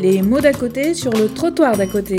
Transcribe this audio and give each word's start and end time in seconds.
Les 0.00 0.22
mots 0.22 0.40
d'à 0.40 0.54
côté 0.54 0.94
sur 0.94 1.12
le 1.12 1.28
trottoir 1.28 1.76
d'à 1.76 1.86
côté. 1.86 2.16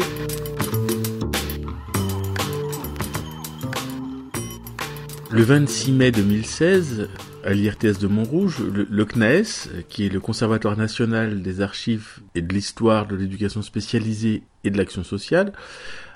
Le 5.31 5.41
26 5.41 5.91
mai 5.93 6.11
2016, 6.11 7.09
à 7.43 7.53
l'IRTS 7.53 7.97
de 7.99 8.05
Montrouge, 8.05 8.59
le, 8.59 9.05
CNES, 9.05 9.83
qui 9.89 10.05
est 10.05 10.09
le 10.09 10.19
Conservatoire 10.19 10.77
national 10.77 11.41
des 11.41 11.61
archives 11.61 12.19
et 12.35 12.43
de 12.43 12.53
l'histoire 12.53 13.07
de 13.07 13.15
l'éducation 13.15 13.63
spécialisée 13.63 14.43
et 14.63 14.69
de 14.69 14.77
l'action 14.77 15.03
sociale, 15.03 15.51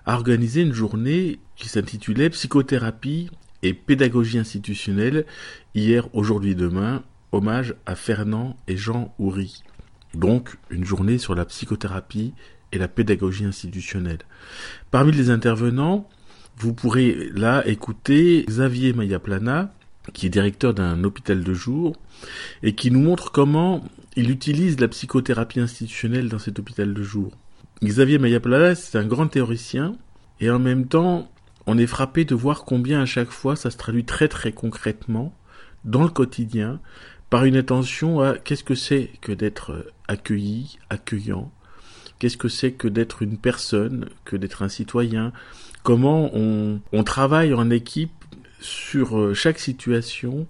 a 0.06 0.14
organisé 0.14 0.62
une 0.62 0.74
journée 0.74 1.40
qui 1.56 1.68
s'intitulait 1.68 2.30
Psychothérapie 2.30 3.32
et 3.64 3.74
pédagogie 3.74 4.38
institutionnelle 4.38 5.26
hier, 5.74 6.10
aujourd'hui, 6.14 6.54
demain, 6.54 7.02
hommage 7.32 7.74
à 7.88 7.96
Fernand 7.96 8.56
et 8.68 8.78
Jean 8.78 9.16
Houry. 9.18 9.64
Donc, 10.16 10.58
une 10.70 10.86
journée 10.86 11.18
sur 11.18 11.36
la 11.36 11.46
psychothérapie 11.46 12.34
et 12.72 12.78
la 12.78 12.88
pédagogie 12.88 13.46
institutionnelle. 13.46 14.20
Parmi 14.92 15.12
les 15.12 15.30
intervenants, 15.30 16.10
vous 16.58 16.74
pourrez 16.74 17.30
là 17.34 17.68
écouter 17.68 18.46
Xavier 18.48 18.94
Mayaplana, 18.94 19.74
qui 20.14 20.28
est 20.28 20.30
directeur 20.30 20.74
d'un 20.74 21.04
hôpital 21.04 21.44
de 21.44 21.54
jour, 21.54 21.96
et 22.64 22.76
qui 22.76 22.92
nous 22.92 23.02
montre 23.02 23.32
comment 23.32 23.84
il 24.16 24.32
utilise 24.32 24.80
la 24.80 24.88
psychothérapie 24.88 25.60
institutionnelle 25.60 26.30
dans 26.30 26.40
cet 26.40 26.60
hôpital 26.60 26.94
de 26.94 27.04
jour. 27.04 27.32
Xavier 27.84 28.18
Mayaplana, 28.18 28.76
c'est 28.76 28.98
un 28.98 29.06
grand 29.06 29.28
théoricien, 29.28 29.98
et 30.40 30.50
en 30.50 30.60
même 30.60 30.88
temps, 30.88 31.30
on 31.68 31.78
est 31.78 31.88
frappé 31.88 32.24
de 32.24 32.36
voir 32.36 32.64
combien 32.64 33.02
à 33.02 33.06
chaque 33.06 33.32
fois 33.32 33.56
ça 33.56 33.70
se 33.70 33.78
traduit 33.78 34.06
très 34.06 34.28
très 34.28 34.54
concrètement 34.54 35.36
dans 35.84 36.04
le 36.04 36.10
quotidien 36.10 36.80
par 37.36 37.44
une 37.44 37.58
attention 37.58 38.22
à 38.22 38.38
qu'est-ce 38.38 38.64
que 38.64 38.76
c'est 38.76 39.10
que 39.20 39.34
d'être 39.34 39.92
accueilli, 40.08 40.80
accueillant, 40.90 41.52
qu'est-ce 42.18 42.38
que 42.38 42.48
c'est 42.48 42.72
que 42.72 42.88
d'être 42.88 43.24
une 43.24 43.38
personne, 43.38 44.08
que 44.24 44.38
d'être 44.38 44.62
un 44.62 44.70
citoyen, 44.70 45.34
comment 45.84 46.32
on, 46.34 46.80
on 46.94 47.04
travaille 47.04 47.54
en 47.54 47.70
équipe 47.70 48.14
sur 48.62 49.20
euh, 49.20 49.34
chaque 49.34 49.60
situation, 49.60 50.48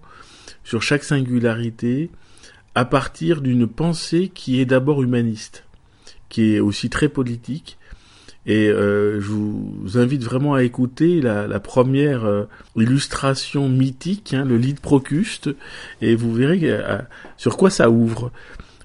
sur 0.64 0.84
chaque 0.84 1.04
singularité, 1.04 2.12
à 2.76 2.86
partir 2.86 3.42
d'une 3.42 3.66
pensée 3.66 4.30
qui 4.32 4.62
est 4.62 4.66
d'abord 4.66 5.02
humaniste, 5.02 5.64
qui 6.30 6.54
est 6.54 6.60
aussi 6.60 6.92
très 6.92 7.10
politique. 7.10 7.80
Et 8.48 8.68
euh, 8.70 9.20
je 9.20 9.28
vous 9.28 9.98
invite 9.98 10.24
vraiment 10.24 10.54
à 10.54 10.64
écouter 10.64 11.20
la, 11.22 11.60
première 11.60 12.26
euh, 12.26 12.44
illustration 12.76 13.70
mythique, 13.70 14.34
hein, 14.34 14.46
le 14.46 14.58
lit 14.58 14.74
de 14.74 14.80
Procuste, 14.80 15.50
et 16.02 16.16
vous 16.16 16.34
verrez 16.34 16.80
sur 17.38 17.58
quoi 17.58 17.70
ça 17.70 17.90
ouvre. 17.90 18.32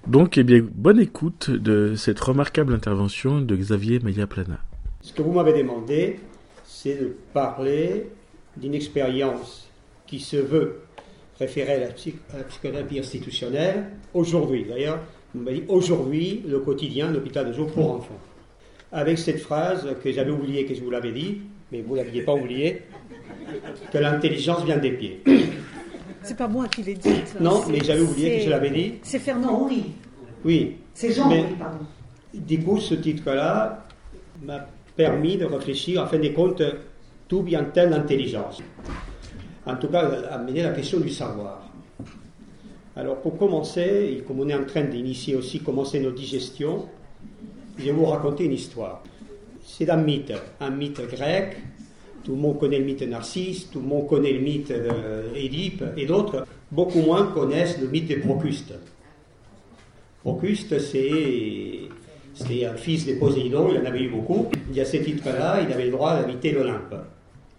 Donc, 0.06 0.38
eh 0.38 0.44
bien, 0.44 0.66
bonne 0.74 0.98
écoute 0.98 1.50
de 1.50 1.94
cette 1.94 2.18
remarquable 2.20 2.72
intervention 2.72 3.40
de 3.40 3.54
Xavier 3.54 4.00
Maya-Plana. 4.00 4.58
Ce 5.02 5.12
que 5.12 5.20
vous 5.20 5.32
m'avez 5.32 5.52
demandé, 5.52 6.20
c'est 6.64 6.94
de 6.94 7.16
parler 7.34 8.06
d'une 8.56 8.74
expérience 8.74 9.68
qui 10.06 10.18
se 10.18 10.36
veut 10.36 10.80
référer 11.38 11.74
à 11.74 11.78
la, 11.80 11.86
psychothérapie 11.88 12.98
institutionnelle 12.98 13.90
aujourd'hui. 14.14 14.64
D'ailleurs, 14.68 15.00
vous 15.34 15.42
m'avez 15.42 15.60
dit 15.60 15.66
aujourd'hui, 15.68 16.42
le 16.46 16.60
quotidien, 16.60 17.10
l'hôpital 17.10 17.48
de 17.48 17.52
jour 17.52 17.70
pour 17.70 17.92
enfants. 17.92 18.18
Avec 18.92 19.18
cette 19.18 19.40
phrase 19.40 19.86
que 20.02 20.12
j'avais 20.12 20.30
oubliée, 20.30 20.64
que 20.64 20.74
je 20.74 20.82
vous 20.82 20.90
l'avais 20.90 21.12
dit, 21.12 21.42
mais 21.70 21.82
vous 21.82 21.96
ne 21.96 22.02
l'aviez 22.02 22.22
pas 22.22 22.34
oubliée, 22.34 22.82
que 23.92 23.98
l'intelligence 23.98 24.64
vient 24.64 24.78
des 24.78 24.92
pieds. 24.92 25.22
C'est 26.22 26.36
pas 26.36 26.48
moi 26.48 26.68
qui 26.68 26.82
l'ai 26.82 26.94
dit. 26.94 27.08
Non, 27.40 27.62
mais 27.70 27.82
j'avais 27.82 28.02
oublié 28.02 28.38
que 28.38 28.44
je 28.44 28.50
l'avais 28.50 28.70
dit. 28.70 28.94
C'est 29.02 29.18
Fernand 29.18 29.66
Oui. 29.66 29.84
Oui. 30.44 30.76
C'est 30.92 31.12
Jean 31.12 31.28
mais, 31.28 31.44
pardon. 31.58 31.86
Du 32.34 32.60
coup, 32.62 32.78
ce 32.78 32.94
titre-là 32.94 33.86
m'a 34.42 34.66
permis 34.96 35.38
de 35.38 35.46
réfléchir, 35.46 36.02
en 36.02 36.06
fin 36.06 36.18
de 36.18 36.28
compte, 36.28 36.62
D'où 37.30 37.42
vient-elle 37.42 37.90
l'intelligence 37.90 38.60
En 39.64 39.76
tout 39.76 39.86
cas, 39.86 40.00
amener 40.32 40.64
la 40.64 40.72
question 40.72 40.98
du 40.98 41.10
savoir. 41.10 41.70
Alors, 42.96 43.20
pour 43.20 43.38
commencer, 43.38 44.16
et 44.18 44.24
comme 44.26 44.40
on 44.40 44.48
est 44.48 44.54
en 44.54 44.64
train 44.64 44.82
d'initier 44.82 45.36
aussi, 45.36 45.60
commencer 45.60 46.00
nos 46.00 46.10
digestions, 46.10 46.88
je 47.80 47.86
vais 47.86 47.92
vous 47.92 48.06
raconter 48.06 48.44
une 48.44 48.52
histoire. 48.52 49.02
C'est 49.64 49.88
un 49.88 49.96
mythe, 49.96 50.32
un 50.60 50.70
mythe 50.70 51.00
grec. 51.10 51.56
Tout 52.24 52.32
le 52.32 52.38
monde 52.38 52.58
connaît 52.58 52.78
le 52.78 52.84
mythe 52.84 53.00
de 53.00 53.06
Narcisse, 53.06 53.70
tout 53.70 53.80
le 53.80 53.86
monde 53.86 54.06
connaît 54.06 54.32
le 54.32 54.40
mythe 54.40 54.72
d'Édipe 55.32 55.82
et 55.96 56.04
d'autres. 56.04 56.46
Beaucoup 56.70 57.00
moins 57.00 57.26
connaissent 57.28 57.80
le 57.80 57.88
mythe 57.88 58.08
de 58.08 58.16
Procuste. 58.16 58.74
Procuste, 60.22 60.78
c'est 60.78 61.88
un 62.66 62.74
fils 62.74 63.06
de 63.06 63.14
Poséidon, 63.14 63.70
il 63.72 63.78
en 63.78 63.86
avait 63.86 64.02
eu 64.02 64.10
beaucoup. 64.10 64.48
Il 64.68 64.76
y 64.76 64.80
a 64.80 64.84
ce 64.84 64.98
titre-là, 64.98 65.62
il 65.66 65.72
avait 65.72 65.86
le 65.86 65.92
droit 65.92 66.14
d'habiter 66.16 66.52
l'Olympe. 66.52 66.94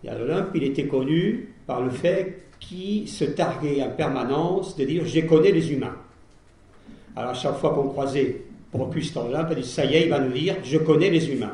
Et 0.03 0.09
à 0.09 0.18
l'Olympe, 0.18 0.50
il 0.53 0.64
était 0.64 0.86
connu 0.86 1.56
par 1.66 1.82
le 1.82 1.90
fait 1.90 2.44
qu'il 2.59 3.08
se 3.08 3.26
targuait 3.26 3.82
en 3.82 3.90
permanence 3.90 4.76
de 4.78 4.86
dire 4.86 5.03
Je 5.06 5.22
connais 5.22 5.52
les 5.52 5.74
humains. 5.74 5.96
Alors, 7.16 7.32
à 7.32 7.34
chaque 7.34 7.58
fois 7.58 7.74
qu'on 7.74 7.90
croisait 7.90 8.44
En 8.74 8.80
Olympe, 8.80 9.48
il 9.52 9.62
dit 9.62 9.68
Ça 9.68 9.86
y 9.86 9.96
est, 9.96 10.04
il 10.04 10.09
va 10.09 10.20
nous 10.20 10.32
dire 10.32 10.56
Je 10.64 10.78
connais 10.78 11.09
les 11.09 11.30
humains. 11.30 11.54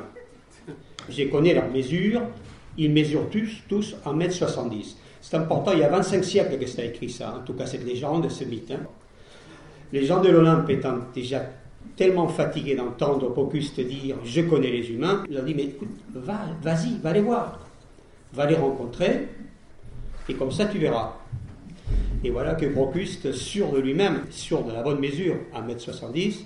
Je 1.10 1.24
connais 1.24 1.54
leurs 1.54 1.70
mesures. 1.70 2.22
Ils 2.78 2.92
mesurent 2.92 3.30
tous, 3.32 3.64
tous 3.68 3.96
1m70. 4.06 4.96
C'est 5.22 5.36
important, 5.36 5.72
il 5.74 5.80
y 5.80 5.84
a 5.84 5.90
25 5.90 6.24
siècles 6.24 6.60
que 6.60 6.68
ça 6.68 6.84
écrit 6.84 7.10
ça, 7.10 7.40
en 7.42 7.44
tout 7.44 7.54
cas 7.54 7.66
cette 7.66 7.84
légende, 7.84 8.30
ce 8.30 8.44
mythe. 8.44 8.72
Hein. 8.72 8.86
Les 9.92 10.06
gens 10.06 10.22
de 10.22 10.30
l'Olympe 10.30 10.70
étant 10.70 11.00
déjà 11.14 11.44
tellement 11.96 12.28
fatigués 12.28 12.76
d'entendre 12.76 13.30
Procuste 13.32 13.80
dire 13.80 14.18
Je 14.24 14.42
connais 14.42 14.70
les 14.70 14.92
humains, 14.92 15.24
il 15.28 15.34
leur 15.36 15.44
dit 15.44 15.56
Mais 15.56 15.64
écoute, 15.64 15.90
va, 16.14 16.42
vas-y, 16.62 17.00
va 17.02 17.14
les 17.14 17.22
voir 17.22 17.68
va 18.34 18.46
les 18.46 18.56
rencontrer, 18.56 19.28
et 20.30 20.34
comme 20.34 20.52
ça 20.52 20.66
tu 20.66 20.78
verras. 20.78 21.18
Et 22.24 22.30
voilà 22.30 22.56
que 22.56 22.66
Procuste, 22.66 23.32
sûr 23.32 23.72
de 23.72 23.80
lui-même, 23.80 24.24
sûr 24.32 24.64
de 24.64 24.72
la 24.72 24.82
bonne 24.82 25.00
mesure, 25.00 25.36
à 25.54 25.62
1m70, 25.62 26.44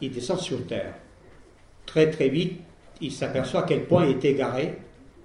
il 0.00 0.10
descend 0.10 0.38
sur 0.38 0.66
terre. 0.66 0.94
Très 1.86 2.10
très 2.10 2.28
vite, 2.28 2.60
il 3.00 3.12
s'aperçoit 3.12 3.60
à 3.60 3.66
quel 3.66 3.84
point 3.86 4.06
il 4.06 4.16
est 4.16 4.24
égaré, 4.24 4.78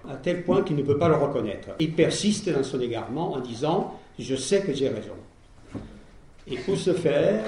à 0.09 0.15
tel 0.15 0.43
point 0.43 0.63
qu'il 0.63 0.75
ne 0.75 0.83
peut 0.83 0.97
pas 0.97 1.07
le 1.07 1.15
reconnaître. 1.15 1.69
Il 1.79 1.93
persiste 1.93 2.49
dans 2.49 2.63
son 2.63 2.79
égarement 2.79 3.33
en 3.33 3.39
disant 3.39 3.99
Je 4.19 4.35
sais 4.35 4.61
que 4.61 4.73
j'ai 4.73 4.89
raison. 4.89 5.15
Et 6.47 6.57
pour 6.57 6.77
ce 6.77 6.93
faire, 6.93 7.43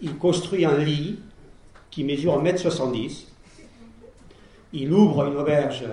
il 0.00 0.16
construit 0.16 0.64
un 0.64 0.76
lit 0.76 1.18
qui 1.90 2.04
mesure 2.04 2.42
1m70. 2.42 3.26
Il 4.72 4.92
ouvre 4.92 5.26
une 5.26 5.36
auberge 5.36 5.84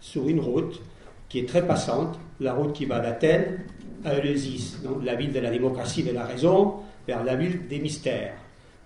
sur 0.00 0.28
une 0.28 0.40
route 0.40 0.80
qui 1.28 1.38
est 1.38 1.48
très 1.48 1.66
passante, 1.66 2.18
la 2.40 2.52
route 2.52 2.72
qui 2.72 2.84
va 2.84 3.00
d'Athènes 3.00 3.64
à 4.04 4.14
Eleusis, 4.14 4.78
donc 4.82 5.04
la 5.04 5.14
ville 5.14 5.32
de 5.32 5.40
la 5.40 5.50
démocratie 5.50 6.00
et 6.00 6.04
de 6.04 6.12
la 6.12 6.24
raison, 6.24 6.74
vers 7.06 7.24
la 7.24 7.36
ville 7.36 7.66
des 7.68 7.78
mystères, 7.78 8.34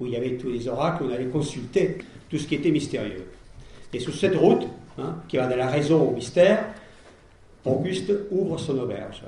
où 0.00 0.06
il 0.06 0.12
y 0.12 0.16
avait 0.16 0.36
tous 0.36 0.48
les 0.48 0.68
oracles, 0.68 1.04
on 1.04 1.12
allait 1.12 1.26
consulter 1.26 1.98
tout 2.28 2.38
ce 2.38 2.46
qui 2.46 2.56
était 2.56 2.70
mystérieux. 2.70 3.26
Et 3.92 4.00
sur 4.00 4.14
cette 4.14 4.36
route, 4.36 4.66
hein, 4.98 5.16
qui 5.28 5.36
va 5.36 5.46
de 5.46 5.54
la 5.54 5.68
raison 5.68 6.02
au 6.02 6.12
mystère, 6.12 6.66
Auguste 7.64 8.12
ouvre 8.30 8.58
son 8.58 8.78
auberge. 8.78 9.22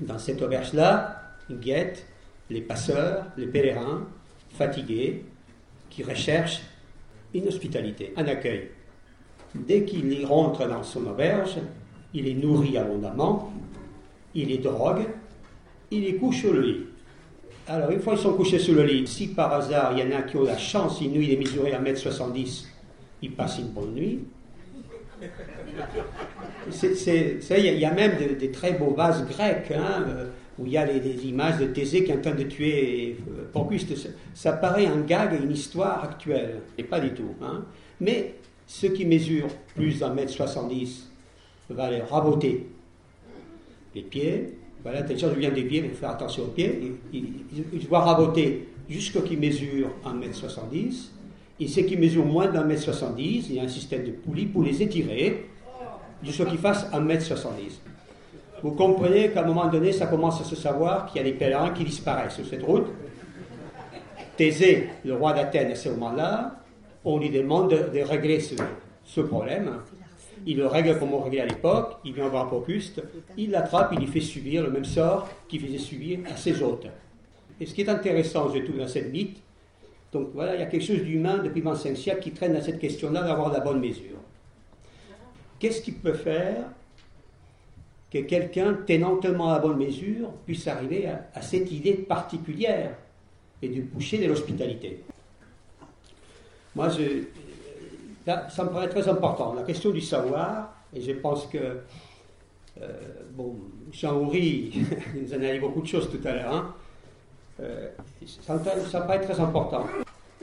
Dans 0.00 0.18
cette 0.18 0.40
auberge-là, 0.40 1.34
il 1.50 1.60
guette 1.60 2.06
les 2.48 2.62
passeurs, 2.62 3.26
les 3.36 3.46
pèlerins, 3.46 4.06
fatigués, 4.50 5.24
qui 5.90 6.02
recherchent 6.02 6.62
une 7.34 7.48
hospitalité, 7.48 8.14
un 8.16 8.24
accueil. 8.26 8.70
Dès 9.54 9.84
qu'il 9.84 10.10
y 10.10 10.24
rentre 10.24 10.66
dans 10.66 10.82
son 10.82 11.06
auberge, 11.06 11.58
il 12.14 12.28
est 12.28 12.34
nourri 12.34 12.78
abondamment, 12.78 13.52
il 14.34 14.50
est 14.50 14.58
drogue, 14.58 15.06
il 15.90 16.18
couché 16.18 16.40
sur 16.40 16.54
le 16.54 16.60
lit. 16.62 16.86
Alors, 17.68 17.90
une 17.90 18.00
fois 18.00 18.14
qu'ils 18.14 18.22
sont 18.22 18.34
couchés 18.34 18.58
sur 18.58 18.74
le 18.74 18.84
lit, 18.84 19.06
si 19.06 19.28
par 19.28 19.52
hasard 19.52 19.92
il 19.92 20.00
y 20.00 20.02
en 20.02 20.16
a 20.16 20.22
qui 20.22 20.36
ont 20.36 20.44
la 20.44 20.58
chance, 20.58 21.00
une 21.00 21.12
nuit 21.12 21.28
il 21.28 21.34
est 21.34 21.36
mesuré 21.36 21.72
à 21.72 21.80
1m70, 21.80 22.64
il 23.22 23.32
passe 23.32 23.58
une 23.58 23.68
bonne 23.68 23.94
nuit. 23.94 24.24
Il 25.20 25.28
y, 27.78 27.84
a 27.84 27.92
même 27.92 28.16
des, 28.38 28.50
très 28.50 28.72
beaux 28.72 28.92
vases 28.92 29.24
grecs 29.26 29.70
hein, 29.70 30.04
euh, 30.08 30.26
où 30.58 30.66
il 30.66 30.72
y 30.72 30.76
a 30.76 30.84
des, 30.84 31.26
images 31.26 31.58
de 31.58 31.66
Thésée 31.66 32.02
qui 32.04 32.10
est 32.10 32.16
en 32.16 32.20
train 32.20 32.34
de 32.34 32.42
tuer 32.42 33.16
euh. 33.54 33.78
Ça 34.34 34.54
paraît 34.54 34.86
un 34.86 35.00
gag, 35.00 35.40
une 35.40 35.52
histoire 35.52 36.02
actuelle, 36.02 36.62
et 36.76 36.82
pas 36.82 36.98
du 36.98 37.14
tout. 37.14 37.36
Hein. 37.40 37.64
Mais 38.00 38.34
ceux 38.66 38.88
qui 38.88 39.04
mesurent 39.04 39.54
plus 39.74 40.00
d'un 40.00 40.12
mètre 40.12 40.32
70 40.32 41.08
va 41.70 41.88
les 41.90 42.02
raboter 42.02 42.66
les 43.94 44.02
pieds. 44.02 44.58
Voilà, 44.82 45.00
l'intelligence 45.00 45.32
vient 45.34 45.50
des 45.50 45.62
pieds, 45.62 45.82
il 45.84 45.90
faut 45.90 45.96
faire 45.96 46.10
attention 46.10 46.44
aux 46.44 46.48
pieds. 46.48 46.96
Il, 47.12 47.22
il, 47.72 47.88
raboter 47.90 48.68
jusqu'à 48.88 49.20
qu'il 49.20 49.38
mesure 49.38 49.90
1m70. 50.04 51.10
Et 51.60 51.68
ceux 51.68 51.82
qui 51.82 51.96
mesurent 51.96 52.26
moins 52.26 52.48
d'un 52.48 52.64
mètre 52.64 52.82
70, 52.82 53.46
il 53.48 53.54
y 53.56 53.60
a 53.60 53.62
un 53.62 53.68
système 53.68 54.04
de 54.04 54.10
poulies 54.10 54.46
pour 54.46 54.64
les 54.64 54.82
étirer 54.82 55.46
jusqu'à 56.22 56.44
qu'ils 56.44 56.58
fassent 56.58 56.90
1m70. 56.92 57.78
Vous 58.62 58.72
comprenez 58.72 59.30
qu'à 59.30 59.42
un 59.42 59.46
moment 59.46 59.66
donné, 59.66 59.92
ça 59.92 60.06
commence 60.06 60.40
à 60.40 60.44
se 60.44 60.56
savoir 60.56 61.06
qu'il 61.06 61.18
y 61.18 61.20
a 61.20 61.24
des 61.24 61.36
pèlerins 61.36 61.70
qui 61.70 61.84
disparaissent 61.84 62.34
sur 62.34 62.46
cette 62.46 62.62
route. 62.62 62.86
Thésée, 64.36 64.88
le 65.04 65.14
roi 65.14 65.32
d'Athènes, 65.32 65.72
à 65.72 65.74
ce 65.74 65.88
moment-là, 65.90 66.56
On 67.04 67.18
lui 67.18 67.30
demande 67.30 67.70
de, 67.70 68.00
régler 68.00 68.40
ce, 68.40 69.20
problème. 69.20 69.78
Il 70.46 70.56
le 70.56 70.66
règle 70.66 70.98
comme 70.98 71.14
on 71.14 71.20
réglait 71.20 71.40
à 71.40 71.46
l'époque. 71.46 71.98
Il 72.04 72.14
vient 72.14 72.28
voir 72.28 72.48
Procuste. 72.48 73.02
Il 73.36 73.50
l'attrape, 73.50 73.92
il 73.92 74.00
lui 74.00 74.06
fait 74.06 74.20
subir 74.20 74.62
le 74.62 74.70
même 74.70 74.84
sort 74.84 75.28
qu'il 75.48 75.60
faisait 75.60 75.78
subir 75.78 76.20
à 76.30 76.36
ses 76.36 76.62
hôtes. 76.62 76.86
Et 77.60 77.66
ce 77.66 77.74
qui 77.74 77.82
est 77.82 77.88
intéressant, 77.88 78.50
je 78.52 78.60
trouve, 78.60 78.78
dans 78.78 78.88
cette 78.88 79.12
mythe, 79.12 79.38
donc 80.12 80.28
voilà, 80.34 80.54
il 80.54 80.60
y 80.60 80.62
a 80.62 80.66
quelque 80.66 80.84
chose 80.84 81.02
d'humain 81.02 81.38
depuis 81.38 81.62
25 81.62 81.96
siècles 81.96 82.20
qui 82.20 82.32
traîne 82.32 82.52
dans 82.52 82.62
cette 82.62 82.78
question-là 82.78 83.22
d'avoir 83.22 83.50
la 83.50 83.60
bonne 83.60 83.80
mesure. 83.80 84.18
Qu'est-ce 85.58 85.80
qui 85.80 85.92
peut 85.92 86.12
faire 86.12 86.64
que 88.10 88.18
quelqu'un 88.18 88.74
tenant 88.86 89.16
tellement 89.16 89.50
la 89.52 89.58
bonne 89.58 89.78
mesure 89.78 90.30
puisse 90.44 90.66
arriver 90.68 91.06
à, 91.06 91.40
cette 91.40 91.72
idée 91.72 91.94
particulière 91.94 92.94
et 93.62 93.68
du 93.68 93.80
boucher 93.80 94.18
de 94.18 94.26
l'hospitalité? 94.26 95.02
Moi, 96.74 96.88
ça 98.26 98.64
me 98.64 98.70
paraît 98.70 98.88
très 98.88 99.08
important. 99.08 99.54
La 99.54 99.62
question 99.62 99.90
du 99.90 100.00
savoir, 100.00 100.74
et 100.94 101.00
je 101.00 101.12
pense 101.12 101.46
que, 101.46 101.58
euh, 102.80 102.88
bon, 103.32 103.56
Jean-Houry 103.92 104.72
nous 105.14 105.34
en 105.34 105.42
a 105.42 105.52
dit 105.52 105.58
beaucoup 105.58 105.82
de 105.82 105.86
choses 105.86 106.10
tout 106.10 106.26
à 106.26 106.32
l'heure, 106.32 106.54
hein, 106.54 106.74
euh, 107.60 107.88
ça, 108.40 108.54
me 108.54 109.06
paraît 109.06 109.20
très 109.20 109.38
important. 109.40 109.86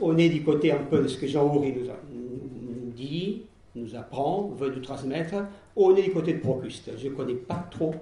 On 0.01 0.17
est 0.17 0.29
du 0.29 0.43
côté 0.43 0.71
un 0.71 0.83
peu 0.83 1.01
de 1.01 1.07
ce 1.07 1.17
que 1.17 1.27
Jean-Houry 1.27 1.73
nous, 1.73 1.85
nous 1.85 2.91
dit, 2.91 3.43
nous 3.75 3.95
apprend, 3.95 4.53
veut 4.57 4.73
nous 4.73 4.81
transmettre. 4.81 5.35
On 5.75 5.95
est 5.95 6.03
du 6.03 6.11
côté 6.11 6.33
de 6.33 6.39
Procuste. 6.39 6.91
Je 6.97 7.07
ne 7.07 7.13
connais 7.13 7.35
pas 7.35 7.65
trop 7.71 7.93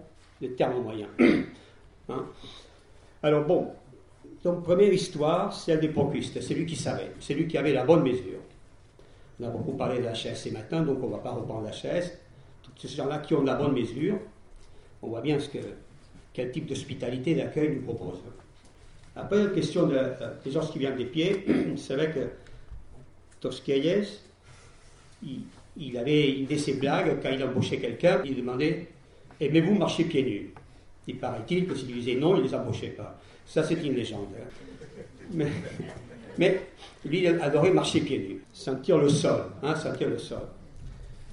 le 0.41 0.53
terme 0.53 0.81
moyen. 0.81 1.07
Hein? 2.09 2.25
Alors 3.21 3.43
bon, 3.43 3.67
donc 4.41 4.63
première 4.63 4.93
histoire, 4.93 5.51
celle 5.51 5.81
de 5.81 5.87
Procuste. 5.87 6.39
C'est 6.39 6.53
lui 6.53 6.65
qui 6.65 6.77
savait, 6.77 7.11
c'est 7.19 7.33
lui 7.33 7.49
qui 7.49 7.57
avait 7.57 7.73
la 7.73 7.83
bonne 7.83 8.01
mesure. 8.01 8.39
On 9.39 9.45
a 9.45 9.49
beaucoup 9.49 9.73
parlé 9.73 9.99
de 9.99 10.05
la 10.05 10.13
chaise 10.13 10.39
ce 10.39 10.49
matin, 10.49 10.81
donc 10.81 11.01
on 11.03 11.07
ne 11.07 11.11
va 11.11 11.19
pas 11.19 11.31
reprendre 11.31 11.63
la 11.63 11.71
chaise. 11.71 12.17
Tous 12.63 12.87
ces 12.87 12.95
gens-là 12.95 13.19
qui 13.19 13.33
ont 13.33 13.43
la 13.43 13.55
bonne 13.55 13.73
mesure, 13.73 14.17
on 15.01 15.07
voit 15.07 15.21
bien 15.21 15.37
quel 16.33 16.51
type 16.51 16.65
d'hospitalité 16.67 17.35
d'accueil 17.35 17.75
nous 17.75 17.81
propose. 17.81 18.19
Après, 19.15 19.43
la 19.43 19.49
question 19.49 19.87
de, 19.87 19.95
euh, 19.95 20.33
des 20.43 20.51
gens 20.51 20.65
qui 20.65 20.79
viennent 20.79 20.95
des 20.95 21.05
pieds, 21.05 21.45
c'est 21.77 21.95
vrai 21.95 22.11
que 22.11 22.29
Tosquelles, 23.39 24.07
il, 25.23 25.41
il 25.75 25.97
avait 25.97 26.31
une 26.31 26.45
de 26.45 26.57
ses 26.57 26.73
blagues, 26.73 27.17
quand 27.21 27.29
il 27.29 27.43
embauchait 27.43 27.77
quelqu'un, 27.77 28.21
il 28.25 28.35
demandait 28.35 28.87
Aimez-vous 29.39 29.75
marcher 29.75 30.05
pieds 30.05 30.23
nus? 30.23 30.53
Il 31.07 31.17
paraît-il 31.17 31.67
que 31.67 31.75
s'il 31.75 31.93
disait 31.93 32.15
non, 32.15 32.35
il 32.35 32.43
ne 32.43 32.47
les 32.47 32.55
embauchait 32.55 32.89
pas. 32.89 33.19
Ça, 33.45 33.63
c'est 33.63 33.81
une 33.83 33.93
légende. 33.93 34.27
Hein. 34.35 34.47
Mais, 35.31 35.45
lui, 36.37 37.19
il 37.19 37.27
adorait 37.27 37.71
marcher 37.71 38.01
pieds 38.01 38.19
nus, 38.19 38.41
sentir 38.53 38.97
le 38.97 39.09
sol, 39.09 39.43
hein, 39.63 39.75
sentir 39.75 40.09
le 40.09 40.17
sol. 40.17 40.41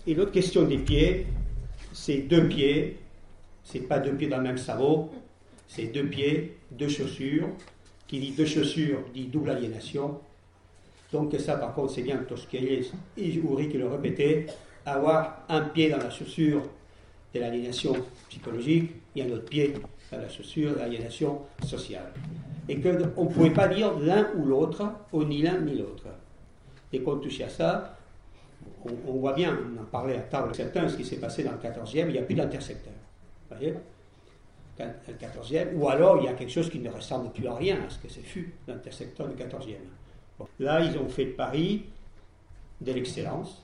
Et 0.07 0.15
l'autre 0.15 0.33
question 0.33 0.63
des 0.63 0.79
pieds, 0.79 1.27
c'est 1.93 2.19
deux 2.19 2.49
pieds, 2.49 2.99
c'est 3.65 3.81
pas 3.81 3.99
deux 3.99 4.13
pieds 4.13 4.29
dans 4.29 4.39
le 4.39 4.43
même 4.43 4.59
sabot, 4.59 5.11
c'est 5.67 5.87
deux 5.87 6.07
pieds, 6.07 6.57
deux 6.71 6.89
chaussures. 6.89 7.49
Qui 8.07 8.21
dit 8.21 8.33
deux 8.33 8.45
chaussures 8.45 9.01
dit 9.15 9.25
double 9.25 9.51
aliénation. 9.51 10.21
Donc 11.11 11.35
ça, 11.39 11.57
par 11.57 11.75
contre, 11.75 11.95
c'est 11.95 12.03
bien 12.03 12.19
Tosquelles 12.19 12.85
et 13.17 13.41
Ouri 13.41 13.69
qui 13.71 13.79
le 13.79 13.89
répétaient, 13.89 14.47
avoir 14.85 15.45
un 15.49 15.63
pied 15.63 15.89
dans 15.89 15.97
la 15.97 16.11
chaussure 16.11 16.63
de 17.33 17.41
l'aliénation 17.41 17.95
psychologique 18.29 18.91
et 19.17 19.23
un 19.23 19.31
autre 19.31 19.47
pied 19.47 19.73
dans 20.13 20.19
la 20.19 20.29
chaussure 20.29 20.75
de 20.75 20.79
l'aliénation 20.81 21.41
sociale. 21.65 22.13
Et 22.69 22.81
qu'on 22.81 22.93
ne 22.93 23.29
pouvait 23.29 23.51
pas 23.51 23.69
dire 23.69 23.99
l'un 23.99 24.31
ou 24.37 24.45
l'autre, 24.45 24.85
ou 25.13 25.25
ni 25.25 25.43
l'un 25.43 25.61
ni 25.61 25.77
l'autre. 25.77 26.07
Et 26.93 27.03
qu'on 27.03 27.17
touchait 27.17 27.45
à 27.45 27.49
ça, 27.49 27.97
on, 28.85 29.15
voit 29.15 29.33
bien, 29.33 29.57
on 29.57 29.83
en 29.83 29.85
parlait 29.85 30.17
à 30.17 30.21
table 30.21 30.55
certains, 30.55 30.89
ce 30.89 30.97
qui 30.97 31.05
s'est 31.05 31.17
passé 31.17 31.43
dans 31.43 31.53
le 31.53 31.59
14e, 31.59 32.07
il 32.07 32.13
n'y 32.13 32.19
a 32.19 32.23
plus 32.23 32.35
d'intersecteur. 32.35 32.93
Vous 33.51 33.57
voyez? 33.57 33.75
Le 34.79 35.15
14e, 35.15 35.75
ou 35.77 35.89
alors 35.89 36.19
il 36.19 36.25
y 36.25 36.29
a 36.29 36.33
quelque 36.33 36.51
chose 36.51 36.69
qui 36.69 36.81
ne 36.81 36.91
ressemble 36.91 37.31
plus 37.31 37.47
à 37.47 37.55
rien 37.55 37.79
à 37.87 37.91
ce 37.91 37.99
que 37.99 38.09
c'est 38.09 38.23
fut 38.23 38.53
l'intersecteur 38.67 39.29
du 39.29 39.37
14e. 39.37 39.77
Là, 40.59 40.81
ils 40.81 40.99
ont 40.99 41.09
fait 41.09 41.27
de 41.27 41.31
Paris 41.33 41.85
de 42.81 42.93
l'excellence, 42.93 43.63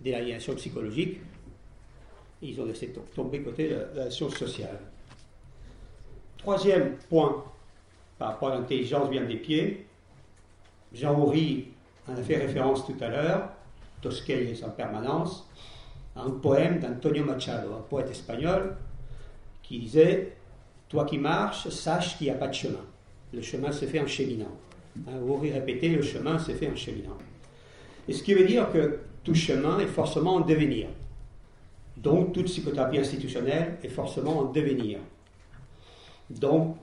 de 0.00 0.10
l'aliénation 0.10 0.54
psychologique, 0.54 1.20
ils 2.42 2.60
ont 2.60 2.64
laissé 2.64 2.92
tomber 3.14 3.42
côté 3.42 3.76
la 3.94 4.10
science 4.10 4.34
sociale. 4.36 4.78
Troisième 6.40 6.96
point 7.10 7.44
par 8.18 8.28
rapport 8.28 8.48
à 8.48 8.54
l'intelligence 8.54 9.10
bien 9.10 9.24
des 9.24 9.36
pieds, 9.36 9.86
Jean 10.90 11.14
Houry 11.14 11.68
en 12.08 12.14
a 12.14 12.22
fait 12.22 12.38
référence 12.38 12.86
tout 12.86 12.96
à 12.98 13.08
l'heure, 13.08 13.50
Tosquelles 14.00 14.56
en 14.64 14.70
permanence, 14.70 15.46
à 16.16 16.22
un 16.22 16.30
poème 16.30 16.80
d'Antonio 16.80 17.24
Machado, 17.24 17.74
un 17.74 17.82
poète 17.82 18.10
espagnol, 18.10 18.74
qui 19.62 19.80
disait 19.80 20.32
Toi 20.88 21.04
qui 21.04 21.18
marches, 21.18 21.68
sache 21.68 22.16
qu'il 22.16 22.28
n'y 22.28 22.32
a 22.32 22.36
pas 22.36 22.48
de 22.48 22.54
chemin. 22.54 22.86
Le 23.34 23.42
chemin 23.42 23.70
se 23.70 23.84
fait 23.84 24.00
en 24.00 24.06
cheminant. 24.06 24.56
Vous 24.96 25.36
répéter, 25.36 25.90
le 25.90 26.00
chemin 26.00 26.38
s'est 26.38 26.54
fait 26.54 26.70
en 26.70 26.76
cheminant. 26.76 27.18
Et 28.08 28.14
ce 28.14 28.22
qui 28.22 28.32
veut 28.32 28.46
dire 28.46 28.72
que 28.72 29.00
tout 29.24 29.34
chemin 29.34 29.78
est 29.78 29.86
forcément 29.86 30.36
en 30.36 30.40
devenir. 30.40 30.88
Donc, 31.98 32.32
toute 32.32 32.46
psychothérapie 32.46 32.98
institutionnelle 32.98 33.76
est 33.82 33.88
forcément 33.88 34.38
en 34.38 34.44
devenir. 34.44 35.00
Donc, 36.30 36.76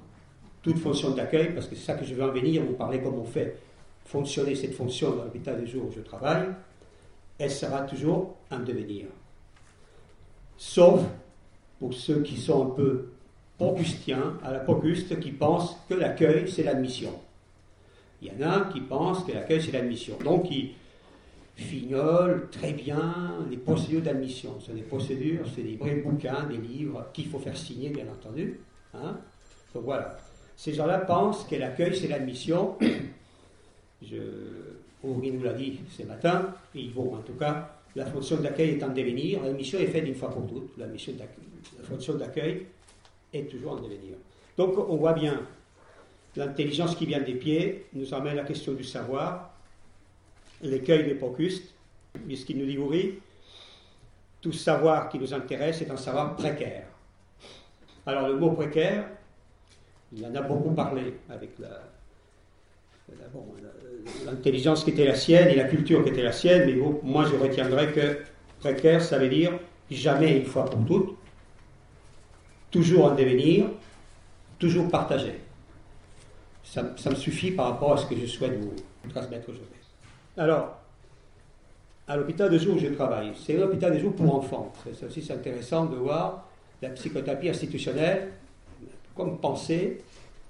toute 0.62 0.80
fonction 0.80 1.12
d'accueil, 1.12 1.54
parce 1.54 1.68
que 1.68 1.76
c'est 1.76 1.86
ça 1.86 1.94
que 1.94 2.06
je 2.06 2.14
veux 2.14 2.24
en 2.24 2.32
venir, 2.32 2.64
vous 2.64 2.74
parlez 2.74 3.00
comment 3.00 3.22
on 3.22 3.26
fait 3.26 3.58
fonctionner 4.06 4.56
cette 4.56 4.74
fonction 4.74 5.16
dans 5.16 5.24
l'hôpital 5.24 5.60
des 5.60 5.68
jours 5.68 5.86
où 5.88 5.92
je 5.92 6.02
travaille, 6.02 6.48
elle 7.38 7.52
sera 7.52 7.82
toujours 7.82 8.36
en 8.52 8.60
devenir. 8.60 9.06
Sauf 10.58 11.02
pour 11.80 11.94
ceux 11.94 12.22
qui 12.24 12.38
sont 12.38 12.68
un 12.68 12.70
peu 12.72 13.10
augustiens, 13.60 14.38
à 14.44 14.52
la 14.52 14.60
Procuste, 14.60 15.20
qui 15.20 15.32
pensent 15.32 15.78
que 15.90 15.94
l'accueil, 15.94 16.50
c'est 16.50 16.64
l'admission. 16.64 17.12
Il 18.22 18.30
y 18.30 18.32
en 18.32 18.50
a 18.50 18.62
qui 18.72 18.82
pensent 18.82 19.24
que 19.24 19.32
l'accueil, 19.32 19.62
c'est 19.62 19.72
l'admission. 19.72 20.16
Donc, 20.24 20.50
ils 20.52 20.74
fignolent 21.56 22.50
très 22.52 22.74
bien 22.74 23.36
les 23.50 23.58
procédures 23.58 24.02
d'admission. 24.02 24.60
Ce 24.60 24.68
sont 24.68 24.74
des 24.74 24.82
procédures, 24.82 25.46
c'est 25.56 25.64
des 25.64 25.76
vrais 25.76 25.96
bouquins, 25.96 26.46
des 26.46 26.58
livres 26.58 27.06
qu'il 27.14 27.28
faut 27.28 27.40
faire 27.40 27.58
signer, 27.58 27.90
bien 27.90 28.06
entendu. 28.08 28.60
Hein. 28.94 29.18
Donc 29.78 29.86
voilà. 29.86 30.18
Ces 30.56 30.74
gens-là 30.74 30.98
pensent 30.98 31.44
que 31.44 31.56
l'accueil, 31.56 31.96
c'est 31.96 32.07
l'admission. 32.07 32.76
Je, 34.02 34.18
Henri 35.04 35.31
nous 35.31 35.44
l'a 35.44 35.54
dit 35.54 35.80
ce 35.96 36.02
matin, 36.02 36.56
il 36.74 36.92
vaut 36.92 37.14
en 37.16 37.22
tout 37.22 37.34
cas, 37.34 37.78
la 37.96 38.07
fonction 38.07 38.38
d'accueil 38.38 38.72
est 38.72 38.84
en 38.84 38.90
devenir. 38.90 39.44
L'admission 39.44 39.78
est 39.78 39.86
faite 39.86 40.07
une 40.07 40.16
fois 40.16 40.31
pour 40.31 40.48
toutes. 40.48 40.76
La, 40.80 40.88
la 40.88 41.84
fonction 41.84 42.16
d'accueil 42.16 42.66
est 43.31 43.50
toujours 43.50 43.74
en 43.74 43.76
devenir. 43.76 44.16
Donc 44.57 44.78
on 44.78 44.96
voit 44.96 45.14
bien 45.14 45.42
L'intelligence 46.36 46.96
qui 46.96 47.06
vient 47.06 47.22
des 47.22 47.34
pieds 47.34 47.86
nous 47.94 48.14
amène 48.14 48.34
à 48.34 48.42
la 48.42 48.44
question 48.44 48.74
du 48.74 48.84
savoir, 48.84 49.54
l'écueil 50.62 51.06
des 51.06 51.16
Procuste, 51.16 51.74
puisqu'il 52.28 52.60
nous 52.60 52.66
dit 52.66 52.78
oui, 52.78 53.19
tout 54.42 54.54
savoir 54.54 55.10
qui 55.10 55.18
nous 55.18 55.34
intéresse 55.34 55.81
est 55.81 55.90
un 55.90 55.98
savoir 55.98 56.36
précaire. 56.36 56.86
Alors 58.06 58.28
le 58.28 58.36
mot 58.36 58.52
précaire, 58.52 59.10
il 60.14 60.26
en 60.26 60.33
a 60.35 60.42
beaucoup 60.42 60.71
parlé 60.71 61.14
avec 61.30 61.52
l'intelligence 64.26 64.83
qui 64.83 64.92
était 64.92 65.06
la 65.06 65.16
sienne 65.16 65.49
et 65.49 65.56
la 65.56 65.66
culture 65.66 66.04
qui 66.04 66.09
était 66.09 66.23
la 66.23 66.31
sienne, 66.31 66.66
mais 66.66 66.76
moi 67.04 67.26
je 67.26 67.35
retiendrai 67.35 67.92
que 67.92 68.19
précaire, 68.59 69.02
ça 69.02 69.18
veut 69.18 69.30
dire 69.30 69.54
jamais 69.90 70.37
une 70.37 70.45
fois 70.45 70.66
pour 70.66 70.85
toutes, 70.85 71.16
toujours 72.71 73.06
en 73.06 73.16
devenir, 73.16 73.66
toujours 74.59 74.90
partagé. 74.90 75.40
Ça, 76.64 76.83
me 76.83 77.16
suffit 77.16 77.52
par 77.52 77.68
rapport 77.71 77.94
à 77.94 77.97
ce 77.97 78.06
que 78.06 78.16
je 78.16 78.26
souhaite 78.26 78.59
vous 78.59 78.73
transmettre 79.09 79.49
aujourd'hui. 79.49 79.68
Alors, 80.35 80.78
à 82.07 82.18
l'hôpital 82.18 82.49
de 82.49 82.57
jour 82.57 82.76
où 82.76 82.80
je 82.80 82.87
travaille, 82.87 83.31
c'est 83.35 83.54
l'hôpital 83.54 83.94
de 83.94 83.99
jour 83.99 84.14
pour 84.14 84.35
enfants. 84.35 84.73
C'est 84.94 85.06
aussi 85.06 85.31
intéressant 85.31 85.85
de 85.85 85.95
voir 85.95 86.49
la 86.81 86.90
psychothérapie 86.90 87.49
institutionnelle 87.49 88.33
comme 89.18 89.40
pensée 89.40 90.02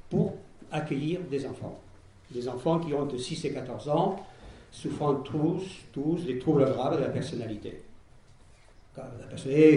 pour 0.10 0.36
accueillir 0.72 1.22
des 1.32 1.46
enfants. 1.46 1.80
Des 2.32 2.48
enfants 2.48 2.80
qui 2.80 2.94
ont 2.94 3.06
de 3.06 3.18
6 3.18 3.46
et 3.46 3.54
14 3.54 3.90
ans, 3.90 4.26
souffrant 4.72 5.16
tous, 5.16 5.64
tous 5.94 6.26
des 6.26 6.38
troubles 6.38 6.66
graves 6.66 6.98
de 6.98 7.04
la 7.04 7.10
personnalité 7.10 7.82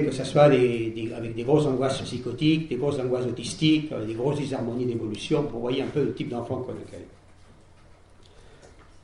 que 0.05 0.11
ce 0.11 0.25
soit 0.25 0.45
avec 0.45 1.35
des 1.35 1.43
grosses 1.43 1.67
angoisses 1.67 2.01
psychotiques, 2.03 2.69
des 2.69 2.77
grosses 2.77 2.99
angoisses 2.99 3.27
autistiques, 3.27 3.93
des 4.07 4.15
grosses 4.15 4.39
disharmonies 4.39 4.87
d'évolution, 4.87 5.45
pour 5.45 5.61
voir 5.61 5.75
un 5.75 5.89
peu 5.89 6.05
le 6.05 6.15
type 6.15 6.31
d'enfant 6.31 6.57
qu'on 6.63 6.73
accueille. 6.73 7.07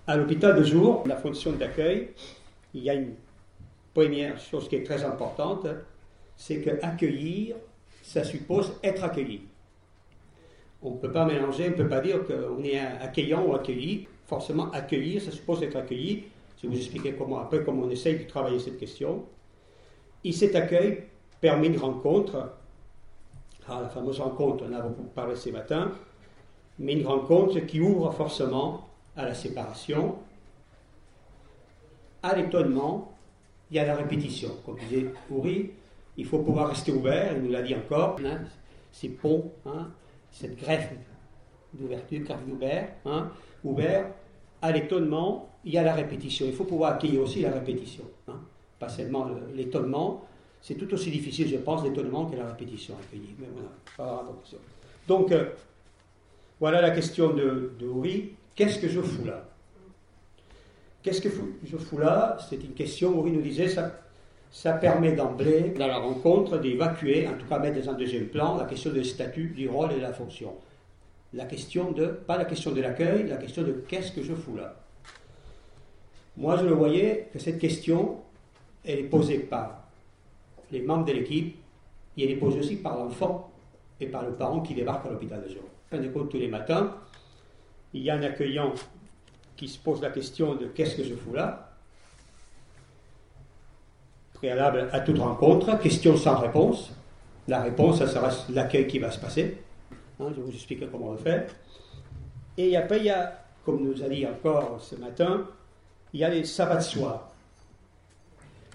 À 0.06 0.16
l'hôpital 0.16 0.56
de 0.56 0.64
jour, 0.64 1.04
la 1.06 1.16
fonction 1.16 1.52
d'accueil, 1.52 2.10
il 2.74 2.82
y 2.82 2.90
a 2.90 2.94
une 2.94 3.14
première 3.92 4.38
chose 4.38 4.68
qui 4.68 4.76
est 4.76 4.84
très 4.84 5.02
importante, 5.04 5.66
c'est 6.36 6.60
que 6.60 6.70
accueillir, 6.82 7.56
ça 8.02 8.22
suppose 8.22 8.72
être 8.82 9.04
accueilli. 9.04 9.42
On 10.86 10.92
ne 10.92 10.98
peut 10.98 11.10
pas 11.10 11.24
mélanger, 11.24 11.66
on 11.66 11.70
ne 11.70 11.74
peut 11.82 11.88
pas 11.88 12.00
dire 12.00 12.20
qu'on 12.24 12.62
est 12.62 12.78
accueillant 12.78 13.44
ou 13.44 13.54
accueilli. 13.56 14.06
forcément 14.24 14.70
accueillir, 14.70 15.20
ça 15.20 15.32
suppose 15.32 15.60
être 15.64 15.74
accueilli. 15.74 16.26
Je 16.56 16.62
vais 16.62 16.74
vous 16.74 16.78
expliquer 16.78 17.12
comment, 17.14 17.40
après 17.40 17.64
comment 17.64 17.82
on 17.82 17.90
essaye 17.90 18.20
de 18.20 18.24
travailler 18.28 18.60
cette 18.60 18.78
question. 18.78 19.24
Et 20.22 20.30
cet 20.30 20.54
accueil 20.54 21.02
permet 21.40 21.66
une 21.66 21.78
rencontre, 21.78 22.52
ah, 23.68 23.80
la 23.82 23.88
fameuse 23.88 24.20
rencontre, 24.20 24.64
on 24.68 24.72
a 24.72 24.80
beaucoup 24.80 25.08
parlé 25.08 25.34
ce 25.34 25.50
matin, 25.50 25.90
mais 26.78 26.92
une 26.92 27.06
rencontre 27.06 27.58
qui 27.66 27.80
ouvre 27.80 28.12
forcément 28.12 28.88
à 29.16 29.24
la 29.24 29.34
séparation, 29.34 30.14
à 32.22 32.36
l'étonnement 32.36 33.12
et 33.72 33.80
à 33.80 33.86
la 33.86 33.96
répétition. 33.96 34.50
Comme 34.64 34.78
disait 34.78 35.06
Ouri, 35.30 35.72
il 36.16 36.26
faut 36.26 36.38
pouvoir 36.38 36.68
rester 36.68 36.92
ouvert, 36.92 37.36
il 37.36 37.42
nous 37.42 37.50
l'a 37.50 37.62
dit 37.62 37.74
encore, 37.74 38.20
hein, 38.24 38.42
ces 38.92 39.08
ponts, 39.08 39.50
cette 40.38 40.58
greffe 40.58 40.90
d'ouverture, 41.72 42.20
greffe 42.20 42.46
d'ouvert, 42.46 42.88
hein, 43.04 43.30
à 44.62 44.72
l'étonnement 44.72 45.48
et 45.64 45.78
à 45.78 45.82
la 45.82 45.94
répétition. 45.94 46.46
Il 46.46 46.52
faut 46.52 46.64
pouvoir 46.64 46.94
accueillir 46.94 47.22
aussi 47.22 47.40
la 47.40 47.50
répétition, 47.50 48.04
hein. 48.28 48.40
pas 48.78 48.88
seulement 48.88 49.26
l'étonnement. 49.54 50.24
C'est 50.60 50.74
tout 50.74 50.92
aussi 50.92 51.10
difficile, 51.10 51.48
je 51.48 51.56
pense, 51.56 51.84
l'étonnement 51.84 52.26
que 52.26 52.36
la 52.36 52.46
répétition 52.46 52.94
accueillir. 53.00 53.30
Donc, 55.06 55.32
euh, 55.32 55.50
voilà 56.58 56.80
la 56.80 56.90
question 56.90 57.32
de, 57.32 57.72
de 57.78 57.86
Qu'est-ce 58.54 58.78
que 58.78 58.88
je 58.88 59.00
fous 59.00 59.24
là? 59.24 59.48
Qu'est-ce 61.02 61.20
que 61.20 61.28
je 61.64 61.76
fous 61.76 61.98
là? 61.98 62.36
C'est 62.48 62.62
une 62.64 62.72
question, 62.72 63.20
Uri 63.20 63.30
nous 63.32 63.42
disait, 63.42 63.68
ça, 63.68 64.00
ça 64.50 64.72
permet 64.72 65.12
d'emblée, 65.12 65.74
dans 65.78 65.86
la 65.86 65.98
rencontre, 65.98 66.58
d'évacuer, 66.58 67.28
en 67.28 67.34
tout 67.34 67.46
cas 67.46 67.58
mettre 67.58 67.80
dans 67.80 67.90
un 67.90 67.94
deuxième 67.94 68.26
plan, 68.26 68.56
la 68.56 68.64
question 68.64 68.90
du 68.90 69.04
statut, 69.04 69.48
du 69.48 69.68
rôle 69.68 69.92
et 69.92 69.96
de 69.96 70.00
la 70.00 70.12
fonction. 70.12 70.54
La 71.34 71.44
question 71.44 71.90
de, 71.92 72.06
pas 72.06 72.38
la 72.38 72.44
question 72.44 72.72
de 72.72 72.80
l'accueil, 72.80 73.26
la 73.28 73.36
question 73.36 73.62
de 73.62 73.72
qu'est-ce 73.72 74.12
que 74.12 74.22
je 74.22 74.34
fous 74.34 74.56
là 74.56 74.76
Moi, 76.36 76.56
je 76.56 76.64
le 76.64 76.72
voyais 76.72 77.28
que 77.32 77.38
cette 77.38 77.58
question, 77.58 78.18
elle 78.84 79.00
est 79.00 79.04
posée 79.04 79.38
par 79.38 79.84
les 80.72 80.80
membres 80.80 81.04
de 81.04 81.12
l'équipe, 81.12 81.56
et 82.16 82.24
elle 82.24 82.30
est 82.30 82.36
posée 82.36 82.60
aussi 82.60 82.76
par 82.76 82.96
l'enfant 82.96 83.50
et 84.00 84.06
par 84.06 84.24
le 84.24 84.32
parent 84.32 84.60
qui 84.60 84.74
débarque 84.74 85.04
à 85.06 85.10
l'hôpital 85.10 85.42
de 85.42 85.48
jour. 85.48 85.64
Fin 85.90 85.98
de 85.98 86.08
compte, 86.08 86.30
tous 86.30 86.38
les 86.38 86.48
matins, 86.48 86.94
il 87.92 88.02
y 88.02 88.10
a 88.10 88.14
un 88.14 88.22
accueillant 88.22 88.72
qui 89.56 89.68
se 89.68 89.78
pose 89.78 90.00
la 90.00 90.10
question 90.10 90.54
de 90.54 90.66
qu'est-ce 90.66 90.96
que 90.96 91.04
je 91.04 91.14
fous 91.14 91.34
là 91.34 91.65
Préalable 94.36 94.90
à 94.92 95.00
toute 95.00 95.18
rencontre, 95.18 95.78
question 95.78 96.14
sans 96.16 96.36
réponse. 96.36 96.92
La 97.48 97.62
réponse, 97.62 97.98
ça 97.98 98.06
sera 98.06 98.28
l'accueil 98.50 98.86
qui 98.86 98.98
va 98.98 99.10
se 99.10 99.18
passer. 99.18 99.56
Hein, 100.20 100.26
je 100.36 100.42
vous 100.42 100.52
expliquer 100.52 100.86
comment 100.92 101.12
le 101.12 101.16
fait. 101.16 101.46
Et 102.58 102.76
après, 102.76 102.98
il 102.98 103.04
y 103.04 103.10
a, 103.10 103.44
comme 103.64 103.82
nous 103.82 104.02
a 104.02 104.08
dit 104.08 104.26
encore 104.26 104.78
ce 104.80 104.94
matin, 104.96 105.46
il 106.12 106.20
y 106.20 106.24
a 106.24 106.28
les 106.28 106.44
sabbats 106.44 106.76
de. 106.76 106.84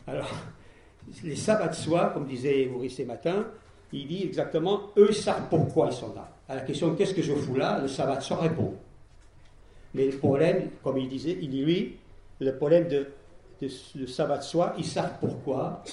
Alors, 0.08 0.32
les 1.24 1.36
sabbats 1.36 1.68
de 1.68 2.14
comme 2.14 2.26
disait 2.26 2.68
Maurice 2.72 2.98
ce 2.98 3.04
matin, 3.04 3.46
il 3.94 4.08
dit 4.08 4.24
exactement, 4.24 4.90
eux 4.98 5.12
savent 5.12 5.48
pourquoi 5.50 5.88
ils 5.92 5.94
sont 5.94 6.14
là. 6.16 6.30
À 6.50 6.56
la 6.56 6.62
question 6.62 6.96
qu'est-ce 6.96 7.14
que 7.14 7.22
je 7.22 7.34
fous 7.34 7.56
là, 7.56 7.80
le 7.80 7.88
sabbat 7.88 8.16
de 8.16 8.24
soir 8.24 8.42
répond. 8.42 8.74
Mais 9.94 10.08
le 10.08 10.18
problème, 10.18 10.70
comme 10.84 10.98
il 10.98 11.08
disait, 11.08 11.38
il 11.40 11.50
dit 11.50 11.64
lui, 11.64 11.98
le 12.40 12.56
problème 12.56 12.88
de, 12.88 13.08
de, 13.62 14.06
sabbat 14.06 14.38
de 14.38 14.44
soir, 14.44 14.74
ils 14.78 14.86
savent 14.86 15.14
pourquoi, 15.20 15.84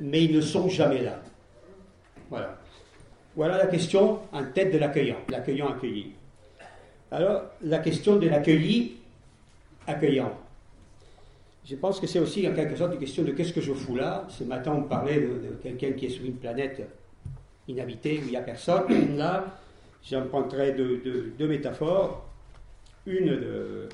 mais 0.00 0.24
ils 0.24 0.34
ne 0.34 0.40
sont 0.40 0.68
jamais 0.68 1.02
là. 1.02 1.20
Voilà. 2.30 2.58
Voilà 3.34 3.58
la 3.58 3.66
question 3.66 4.20
en 4.32 4.44
tête 4.44 4.72
de 4.72 4.78
l'accueillant, 4.78 5.18
l'accueillant 5.28 5.68
accueilli. 5.68 6.12
Alors, 7.10 7.42
la 7.62 7.78
question 7.78 8.16
de 8.16 8.28
l'accueilli 8.28 8.96
accueillant. 9.86 10.32
Je 11.64 11.74
pense 11.76 12.00
que 12.00 12.06
c'est 12.06 12.18
aussi 12.18 12.46
en 12.48 12.54
quelque 12.54 12.76
sorte 12.76 12.94
une 12.94 13.00
question 13.00 13.24
de 13.24 13.32
qu'est-ce 13.32 13.52
que 13.52 13.60
je 13.60 13.72
fous 13.72 13.96
là. 13.96 14.24
Ce 14.28 14.44
matin, 14.44 14.72
on 14.72 14.82
parlait 14.82 15.20
de, 15.20 15.56
quelqu'un 15.62 15.92
qui 15.92 16.06
est 16.06 16.10
sur 16.10 16.24
une 16.24 16.36
planète 16.36 16.88
inhabitée 17.68 18.18
où 18.18 18.22
il 18.24 18.30
n'y 18.30 18.36
a 18.36 18.42
personne. 18.42 19.16
Là, 19.16 19.44
j'emprunterai 20.02 20.72
deux, 20.72 21.32
deux, 21.36 21.48
métaphores. 21.48 22.24
Une 23.04 23.26
de, 23.26 23.88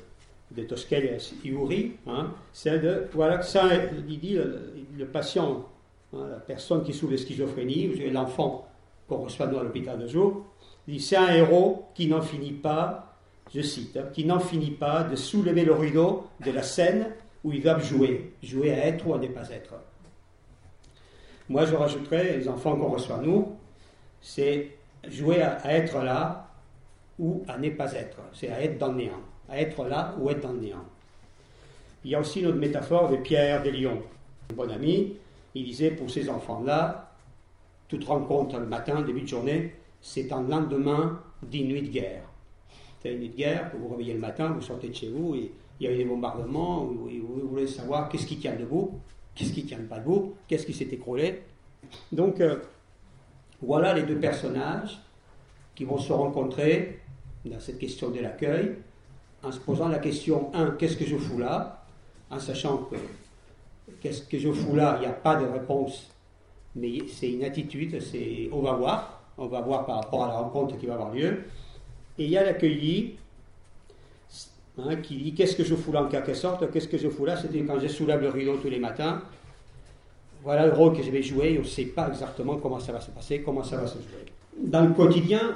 de 0.55 0.63
Tosquelles 0.63 1.17
Iuri, 1.43 1.93
hein, 2.07 2.31
celle 2.51 2.81
de, 2.81 3.07
voilà, 3.13 3.41
ça, 3.41 3.63
il 4.07 4.19
dit 4.19 4.37
le, 4.97 5.05
patient, 5.05 5.65
hein, 6.13 6.27
la 6.29 6.37
personne 6.37 6.83
qui 6.83 6.93
souffre 6.93 7.13
de 7.13 7.17
schizophrénie, 7.17 7.87
l'enfant 8.11 8.67
qu'on 9.07 9.17
reçoit 9.17 9.47
nous 9.47 9.57
à 9.57 9.63
l'hôpital 9.63 9.99
de 9.99 10.07
jour, 10.07 10.45
dit 10.87 10.99
c'est 10.99 11.17
un 11.17 11.33
héros 11.33 11.85
qui 11.95 12.07
n'en 12.07 12.21
finit 12.21 12.51
pas, 12.51 13.15
je 13.53 13.61
cite, 13.61 13.97
hein, 13.97 14.05
qui 14.13 14.25
n'en 14.25 14.39
finit 14.39 14.71
pas 14.71 15.03
de 15.03 15.15
soulever 15.15 15.65
le 15.65 15.73
rideau 15.73 16.27
de 16.45 16.51
la 16.51 16.63
scène 16.63 17.07
où 17.43 17.51
ils 17.51 17.61
doivent 17.61 17.83
jouer, 17.83 18.33
jouer 18.41 18.71
à 18.71 18.87
être 18.87 19.07
ou 19.07 19.13
à 19.13 19.19
ne 19.19 19.27
pas 19.27 19.49
être. 19.49 19.73
Moi, 21.49 21.65
je 21.65 21.75
rajouterais, 21.75 22.37
les 22.37 22.47
enfants 22.47 22.75
qu'on 22.75 22.89
reçoit 22.89 23.17
nous, 23.17 23.57
c'est 24.21 24.71
jouer 25.07 25.41
à, 25.41 25.59
être 25.73 26.01
là 26.01 26.42
ou 27.19 27.43
à 27.47 27.57
ne 27.57 27.69
pas 27.69 27.93
être. 27.93 28.17
C'est 28.33 28.49
à 28.49 28.61
être 28.61 28.77
dans 28.77 28.89
le 28.89 28.95
néant. 28.95 29.21
À 29.49 29.59
être 29.59 29.83
là 29.85 30.15
ou 30.19 30.29
être 30.29 30.41
dans 30.41 30.53
le 30.53 30.59
néant. 30.59 30.85
Il 32.03 32.11
y 32.11 32.15
a 32.15 32.19
aussi 32.19 32.41
notre 32.41 32.57
métaphore 32.57 33.09
de 33.09 33.17
Pierre 33.17 33.63
des 33.63 33.71
Lions. 33.71 34.01
Un 34.51 34.55
bon 34.55 34.69
ami, 34.69 35.15
il 35.55 35.63
disait 35.63 35.91
pour 35.91 36.09
ces 36.09 36.29
enfants-là, 36.29 37.11
toute 37.87 38.03
rencontre 38.05 38.59
le 38.59 38.65
matin, 38.65 39.01
début 39.01 39.21
de 39.21 39.27
journée, 39.27 39.73
c'est 40.01 40.31
un 40.31 40.41
lendemain 40.43 41.21
d'une 41.43 41.67
nuit 41.67 41.81
de 41.81 41.89
guerre. 41.89 42.23
C'est 43.01 43.13
une 43.13 43.19
nuit 43.19 43.29
de 43.29 43.35
guerre, 43.35 43.71
vous 43.73 43.87
vous 43.87 43.89
réveillez 43.89 44.13
le 44.13 44.19
matin, 44.19 44.49
vous 44.49 44.61
sortez 44.61 44.89
de 44.89 44.95
chez 44.95 45.09
vous 45.09 45.35
et 45.35 45.51
il 45.79 45.85
y 45.85 45.89
a 45.89 45.93
eu 45.93 45.97
des 45.97 46.05
bombardements, 46.05 46.83
vous, 46.83 47.09
voulez 47.49 47.67
savoir 47.67 48.09
qu'est-ce 48.09 48.25
qui 48.25 48.37
tient 48.37 48.55
debout, 48.55 48.99
qu'est-ce 49.35 49.53
qui 49.53 49.63
ne 49.63 49.67
tient 49.67 49.79
pas 49.89 49.99
debout, 49.99 50.35
qu'est-ce 50.47 50.65
qui 50.65 50.73
s'est 50.73 50.89
écroulé. 50.91 51.41
Donc, 52.11 52.41
euh, 52.41 52.57
voilà 53.61 53.93
les 53.93 54.03
deux 54.03 54.19
personnages 54.19 54.99
qui 55.75 55.85
vont 55.85 55.97
se 55.97 56.13
rencontrer 56.13 56.99
dans 57.45 57.59
cette 57.59 57.79
question 57.79 58.09
de 58.09 58.19
l'accueil, 58.19 58.75
en 59.43 59.51
se 59.51 59.59
posant 59.59 59.89
la 59.89 59.99
question 59.99 60.49
1, 60.53 60.71
qu'est-ce 60.71 60.97
que 60.97 61.05
je 61.05 61.17
fous 61.17 61.37
là 61.37 61.83
En 62.29 62.39
sachant 62.39 62.77
que 62.77 62.95
qu'est-ce 64.01 64.23
que 64.23 64.39
je 64.39 64.51
fous 64.51 64.75
là, 64.75 64.95
il 64.97 65.01
n'y 65.01 65.07
a 65.07 65.13
pas 65.13 65.35
de 65.35 65.45
réponse, 65.45 66.09
mais 66.75 66.99
c'est 67.07 67.31
une 67.31 67.43
attitude, 67.43 68.01
c'est 68.01 68.49
on 68.51 68.61
va 68.61 68.73
voir, 68.73 69.23
on 69.37 69.47
va 69.47 69.61
voir 69.61 69.85
par 69.85 69.97
rapport 69.97 70.23
à 70.23 70.27
la 70.27 70.33
rencontre 70.35 70.77
qui 70.77 70.85
va 70.85 70.93
avoir 70.93 71.13
lieu. 71.13 71.43
Et 72.17 72.25
il 72.25 72.29
y 72.29 72.37
a 72.37 72.43
l'accueilli 72.43 73.17
Hein, 74.77 74.95
qui 75.03 75.17
dit 75.17 75.33
Qu'est-ce 75.33 75.55
que 75.55 75.63
je 75.63 75.75
fous 75.75 75.91
là 75.91 76.03
en 76.03 76.07
quelque 76.07 76.33
sorte 76.33 76.71
Qu'est-ce 76.71 76.87
que 76.87 76.97
je 76.97 77.07
fous 77.07 77.25
là 77.25 77.35
C'est 77.37 77.55
quand 77.59 77.79
je 77.79 77.87
soulève 77.87 78.21
le 78.21 78.29
rideau 78.29 78.57
tous 78.57 78.69
les 78.69 78.79
matins. 78.79 79.21
Voilà 80.43 80.65
le 80.65 80.73
rôle 80.73 80.95
que 80.97 81.03
je 81.03 81.11
vais 81.11 81.21
jouer. 81.21 81.55
On 81.57 81.61
ne 81.61 81.67
sait 81.67 81.85
pas 81.85 82.07
exactement 82.09 82.57
comment 82.57 82.79
ça 82.79 82.91
va 82.91 82.99
se 82.99 83.11
passer, 83.11 83.41
comment 83.41 83.63
ça 83.63 83.77
va 83.77 83.85
se 83.85 83.97
jouer. 83.97 84.25
Dans 84.57 84.81
le 84.81 84.93
quotidien, 84.93 85.55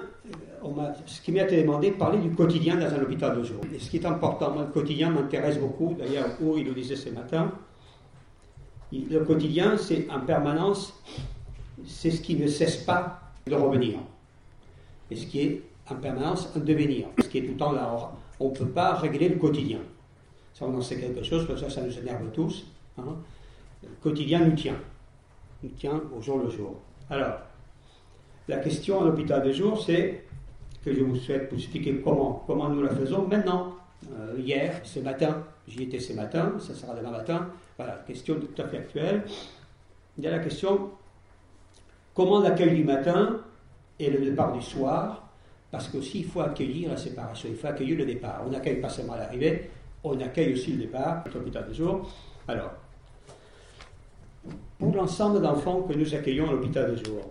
ce 1.05 1.21
qui 1.21 1.31
m'a 1.31 1.41
été 1.41 1.61
demandé, 1.61 1.91
parler 1.91 2.19
du 2.19 2.29
quotidien 2.31 2.75
dans 2.75 2.93
un 2.93 3.01
hôpital 3.01 3.37
de 3.37 3.43
jour. 3.43 3.61
Et 3.73 3.79
ce 3.79 3.89
qui 3.89 3.97
est 3.97 4.05
important, 4.05 4.51
moi, 4.51 4.63
le 4.63 4.71
quotidien 4.71 5.09
m'intéresse 5.09 5.57
beaucoup. 5.57 5.95
D'ailleurs, 5.97 6.27
où 6.41 6.57
il 6.57 6.65
le 6.65 6.73
disait 6.73 6.95
ce 6.95 7.09
matin, 7.09 7.51
le 8.91 9.19
quotidien, 9.19 9.77
c'est 9.77 10.09
en 10.09 10.21
permanence, 10.21 10.93
c'est 11.85 12.11
ce 12.11 12.21
qui 12.21 12.35
ne 12.35 12.47
cesse 12.47 12.77
pas 12.77 13.21
de 13.45 13.55
revenir. 13.55 13.99
Et 15.11 15.15
ce 15.15 15.25
qui 15.25 15.41
est 15.41 15.61
en 15.89 15.95
permanence 15.95 16.49
un 16.55 16.59
devenir. 16.59 17.07
Ce 17.21 17.27
qui 17.27 17.39
est 17.39 17.43
tout 17.43 17.51
le 17.51 17.57
temps 17.57 17.71
là 17.71 18.11
on 18.39 18.49
ne 18.49 18.55
peut 18.55 18.67
pas 18.67 18.93
régler 18.93 19.29
le 19.29 19.37
quotidien. 19.37 19.79
Ça, 20.53 20.65
on 20.65 20.75
en 20.75 20.81
sait 20.81 20.99
quelque 20.99 21.23
chose, 21.23 21.47
parce 21.47 21.61
que 21.61 21.69
ça, 21.69 21.81
ça 21.81 21.87
nous 21.87 21.97
énerve 21.97 22.29
tous. 22.33 22.67
Hein. 22.97 23.15
Le 23.83 23.89
quotidien 24.01 24.39
nous 24.45 24.55
tient. 24.55 24.77
Nous 25.63 25.69
tient 25.69 26.01
au 26.15 26.21
jour 26.21 26.39
le 26.39 26.49
jour. 26.49 26.75
Alors, 27.09 27.39
la 28.47 28.57
question 28.57 29.01
à 29.01 29.05
l'hôpital 29.05 29.43
de 29.43 29.51
jour, 29.51 29.81
c'est 29.81 30.23
que 30.87 30.95
je 30.95 31.03
vous 31.03 31.17
souhaite 31.17 31.49
vous 31.51 31.57
expliquer 31.57 31.99
comment, 32.01 32.43
comment 32.47 32.69
nous 32.69 32.81
la 32.81 32.91
faisons 32.91 33.27
maintenant. 33.27 33.75
Euh, 34.13 34.35
hier, 34.39 34.79
ce 34.83 35.01
matin, 35.01 35.43
j'y 35.67 35.83
étais 35.83 35.99
ce 35.99 36.13
matin, 36.13 36.53
ça 36.59 36.73
sera 36.73 36.93
demain 36.93 37.11
matin. 37.11 37.49
Voilà, 37.75 38.01
question 38.07 38.35
tout 38.39 38.61
à 38.61 38.67
fait 38.67 38.77
actuelle. 38.77 39.23
Il 40.17 40.23
y 40.23 40.27
a 40.27 40.31
la 40.31 40.39
question 40.39 40.91
comment 42.13 42.39
l'accueil 42.39 42.73
du 42.73 42.85
matin 42.85 43.41
et 43.99 44.09
le 44.09 44.19
départ 44.19 44.53
du 44.53 44.61
soir 44.61 45.27
parce 45.71 45.89
qu'aussi, 45.89 46.19
il 46.19 46.25
faut 46.25 46.39
accueillir 46.39 46.91
la 46.91 46.97
séparation, 46.97 47.49
il 47.51 47.57
faut 47.57 47.67
accueillir 47.67 47.97
le 47.97 48.05
départ. 48.05 48.41
On 48.45 48.49
n'accueille 48.49 48.79
pas 48.79 48.87
seulement 48.87 49.15
l'arrivée, 49.15 49.69
on 50.05 50.17
accueille 50.21 50.53
aussi 50.53 50.71
le 50.71 50.83
départ, 50.83 51.25
l'hôpital 51.33 51.67
de 51.67 51.73
jour. 51.73 52.09
Alors, 52.47 52.71
pour 54.79 54.95
l'ensemble 54.95 55.41
d'enfants 55.41 55.81
que 55.81 55.93
nous 55.93 56.15
accueillons 56.15 56.47
à 56.47 56.53
l'hôpital 56.53 56.91
de 56.91 57.03
jour, 57.03 57.25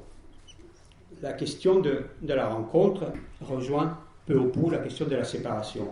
la 1.23 1.33
question 1.33 1.81
de, 1.81 2.05
la 2.23 2.49
rencontre 2.49 3.13
rejoint 3.41 3.99
peu 4.27 4.39
ou 4.39 4.49
prou 4.49 4.71
la 4.71 4.79
question 4.79 5.07
de 5.07 5.17
la 5.17 5.25
séparation. 5.25 5.89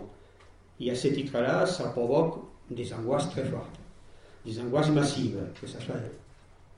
Et 0.79 0.91
à 0.91 0.95
ce 0.95 1.07
titre-là, 1.07 1.65
ça 1.65 1.89
provoque 1.89 2.39
des 2.69 2.93
angoisses 2.93 3.29
très 3.29 3.45
fortes, 3.45 3.79
des 4.45 4.59
angoisses 4.59 4.89
massives, 4.89 5.39
que 5.59 5.67
ce 5.67 5.79
soit 5.79 5.95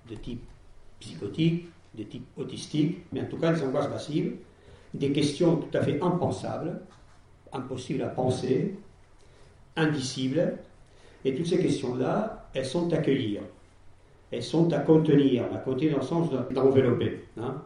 de 0.10 0.16
type 0.16 0.44
psychotique, 1.00 1.68
de 1.96 2.04
type 2.04 2.26
autistique, 2.38 3.00
mais 3.12 3.22
en 3.22 3.26
tout 3.26 3.38
cas 3.38 3.54
des 3.54 3.64
angoisses 3.64 3.90
massives 3.90 4.34
des 4.94 5.12
questions 5.12 5.58
tout 5.58 5.78
à 5.78 5.82
fait 5.82 6.02
impensables, 6.02 6.82
impossibles 7.54 8.04
à 8.04 8.08
penser, 8.08 8.76
indicibles. 9.76 10.58
Et 11.26 11.36
toutes 11.36 11.48
ces 11.48 11.60
questions-là, 11.60 12.50
elles 12.54 12.66
sont 12.66 12.92
à 12.94 12.98
accueillir. 12.98 13.42
Elles 14.32 14.44
sont 14.44 14.72
à 14.74 14.80
contenir, 14.80 15.46
à 15.54 15.58
contenir 15.58 15.94
dans 15.94 16.00
le 16.00 16.06
sens 16.06 16.30
d'envelopper. 16.52 17.26
Hein. 17.38 17.62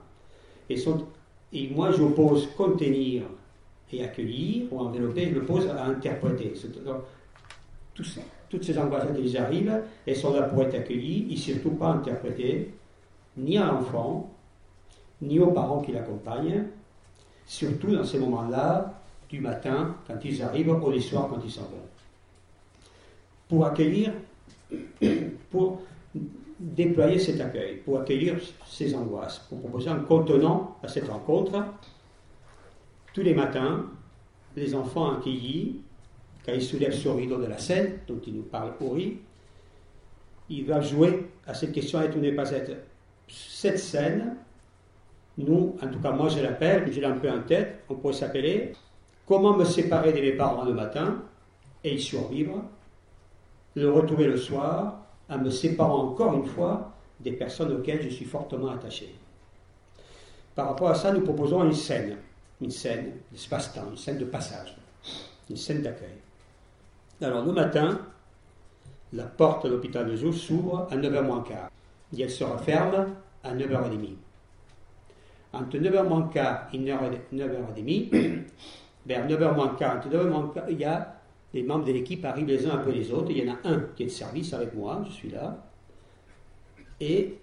Et, 0.73 0.83
et 1.53 1.69
moi, 1.69 1.91
j'oppose 1.91 2.47
contenir 2.57 3.23
et 3.91 4.03
accueillir, 4.03 4.71
ou 4.71 4.79
envelopper, 4.79 5.29
je 5.29 5.39
l'oppose 5.39 5.67
à 5.67 5.85
interpréter. 5.85 6.53
Tout 7.93 8.03
ça 8.03 8.21
toutes 8.51 8.65
ces 8.65 8.77
angoisses 8.77 9.07
qui 9.15 9.37
arrivent, 9.37 9.81
elles 10.05 10.15
sont 10.15 10.33
là 10.33 10.43
pour 10.43 10.61
être 10.63 10.75
accueillies 10.75 11.27
et 11.31 11.37
surtout 11.37 11.71
pas 11.71 11.87
interprétées, 11.87 12.73
ni 13.37 13.57
à 13.57 13.65
l'enfant, 13.65 14.29
ni 15.21 15.39
aux 15.39 15.51
parents 15.51 15.79
qui 15.79 15.93
l'accompagnent, 15.93 16.65
surtout 17.45 17.95
dans 17.95 18.03
ces 18.03 18.19
moments-là, 18.19 19.01
du 19.29 19.39
matin, 19.39 19.95
quand 20.05 20.17
ils 20.25 20.43
arrivent, 20.43 20.69
ou 20.69 20.91
les 20.91 20.99
soirs, 20.99 21.29
quand 21.29 21.39
ils 21.45 21.51
s'en 21.51 21.61
vont. 21.61 21.87
Pour 23.47 23.65
accueillir, 23.65 24.11
pour 25.49 25.81
déployer 26.61 27.17
cet 27.17 27.41
accueil, 27.41 27.77
pour 27.77 27.99
accueillir 27.99 28.35
ces 28.65 28.93
angoisses, 28.95 29.39
pour 29.49 29.59
proposer 29.59 29.89
un 29.89 29.99
contenant 29.99 30.77
à 30.83 30.87
cette 30.87 31.07
rencontre, 31.07 31.63
tous 33.13 33.21
les 33.21 33.33
matins, 33.33 33.87
les 34.55 34.75
enfants 34.75 35.11
accueillis 35.17 35.81
quand 36.45 36.53
il 36.53 36.61
soulève 36.61 36.93
ce 36.93 37.09
rideau 37.09 37.37
de 37.37 37.45
la 37.45 37.57
scène, 37.57 37.99
dont 38.07 38.19
il 38.25 38.35
nous 38.35 38.43
parle 38.43 38.73
Ori, 38.79 39.19
il 40.49 40.65
va 40.65 40.81
jouer 40.81 41.29
à 41.47 41.53
cette 41.53 41.71
question 41.71 42.01
être 42.01 42.15
ou 42.15 42.19
n'est 42.19 42.31
pas. 42.31 42.43
Cette 43.27 43.79
scène, 43.79 44.35
nous, 45.37 45.75
en 45.81 45.87
tout 45.87 45.99
cas 45.99 46.11
moi 46.11 46.29
je 46.29 46.41
l'appelle, 46.41 46.91
je 46.91 46.99
l'ai 46.99 47.05
un 47.05 47.17
peu 47.17 47.29
en 47.29 47.41
tête, 47.41 47.83
on 47.89 47.95
pourrait 47.95 48.13
s'appeler 48.13 48.73
Comment 49.27 49.55
me 49.55 49.63
séparer 49.63 50.11
de 50.11 50.19
mes 50.19 50.33
parents 50.33 50.65
le 50.65 50.73
matin? 50.73 51.23
Et 51.83 51.95
y 51.95 52.01
survivre, 52.01 52.63
le 53.75 53.89
retrouver 53.89 54.25
le 54.25 54.37
soir 54.37 55.00
en 55.31 55.37
me 55.37 55.49
séparant 55.49 56.09
encore 56.09 56.33
une 56.33 56.45
fois 56.45 56.91
des 57.19 57.31
personnes 57.31 57.71
auxquelles 57.71 58.01
je 58.03 58.09
suis 58.09 58.25
fortement 58.25 58.69
attaché. 58.69 59.15
Par 60.53 60.67
rapport 60.67 60.89
à 60.89 60.95
ça, 60.95 61.13
nous 61.13 61.21
proposons 61.21 61.63
une 61.63 61.73
scène, 61.73 62.17
une 62.59 62.71
scène 62.71 63.13
d'espace-temps, 63.31 63.87
une 63.89 63.97
scène 63.97 64.17
de 64.17 64.25
passage, 64.25 64.75
une 65.49 65.55
scène 65.55 65.81
d'accueil. 65.81 66.17
Alors 67.21 67.45
le 67.45 67.53
matin, 67.53 67.99
la 69.13 69.23
porte 69.23 69.65
de 69.65 69.71
l'hôpital 69.71 70.05
de 70.05 70.15
jour 70.15 70.33
s'ouvre 70.33 70.87
à 70.91 70.97
9h 70.97 71.21
moins 71.21 71.41
quart 71.41 71.69
et 72.15 72.21
elle 72.21 72.29
se 72.29 72.43
referme 72.43 73.07
à 73.43 73.55
9h30. 73.55 74.15
Entre 75.53 75.77
9h 75.77 76.07
moins 76.07 76.27
quart 76.27 76.67
et 76.73 76.77
9h30, 76.77 78.43
vers 79.05 79.27
9h 79.27 79.55
moins 79.55 79.75
quart, 79.75 79.97
entre 79.97 80.09
9h 80.09 80.27
moins 80.27 80.51
quart, 80.53 80.69
il 80.69 80.79
y 80.79 80.85
a 80.85 81.20
les 81.53 81.63
membres 81.63 81.85
de 81.85 81.91
l'équipe 81.91 82.23
arrivent 82.25 82.47
les 82.47 82.65
uns 82.65 82.71
après 82.71 82.91
les 82.91 83.11
autres. 83.11 83.31
Il 83.31 83.43
y 83.43 83.49
en 83.49 83.53
a 83.53 83.57
un 83.65 83.79
qui 83.95 84.03
est 84.03 84.07
de 84.07 84.11
service 84.11 84.53
avec 84.53 84.73
moi, 84.73 85.03
je 85.07 85.11
suis 85.11 85.29
là. 85.29 85.57
Et 86.99 87.37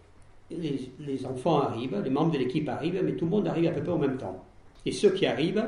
les, 0.51 1.27
enfants 1.27 1.61
arrivent, 1.61 2.01
les 2.03 2.11
membres 2.11 2.33
de 2.33 2.39
l'équipe 2.39 2.69
arrivent, 2.69 3.03
mais 3.05 3.13
tout 3.13 3.27
le 3.27 3.31
monde 3.31 3.49
arrive 3.49 3.69
à 3.69 3.73
peu 3.73 3.83
près 3.83 3.93
au 3.93 3.99
même 3.99 4.17
temps. 4.17 4.45
Et 4.87 4.93
ceux 4.93 5.11
qui 5.11 5.27
arrivent, 5.27 5.65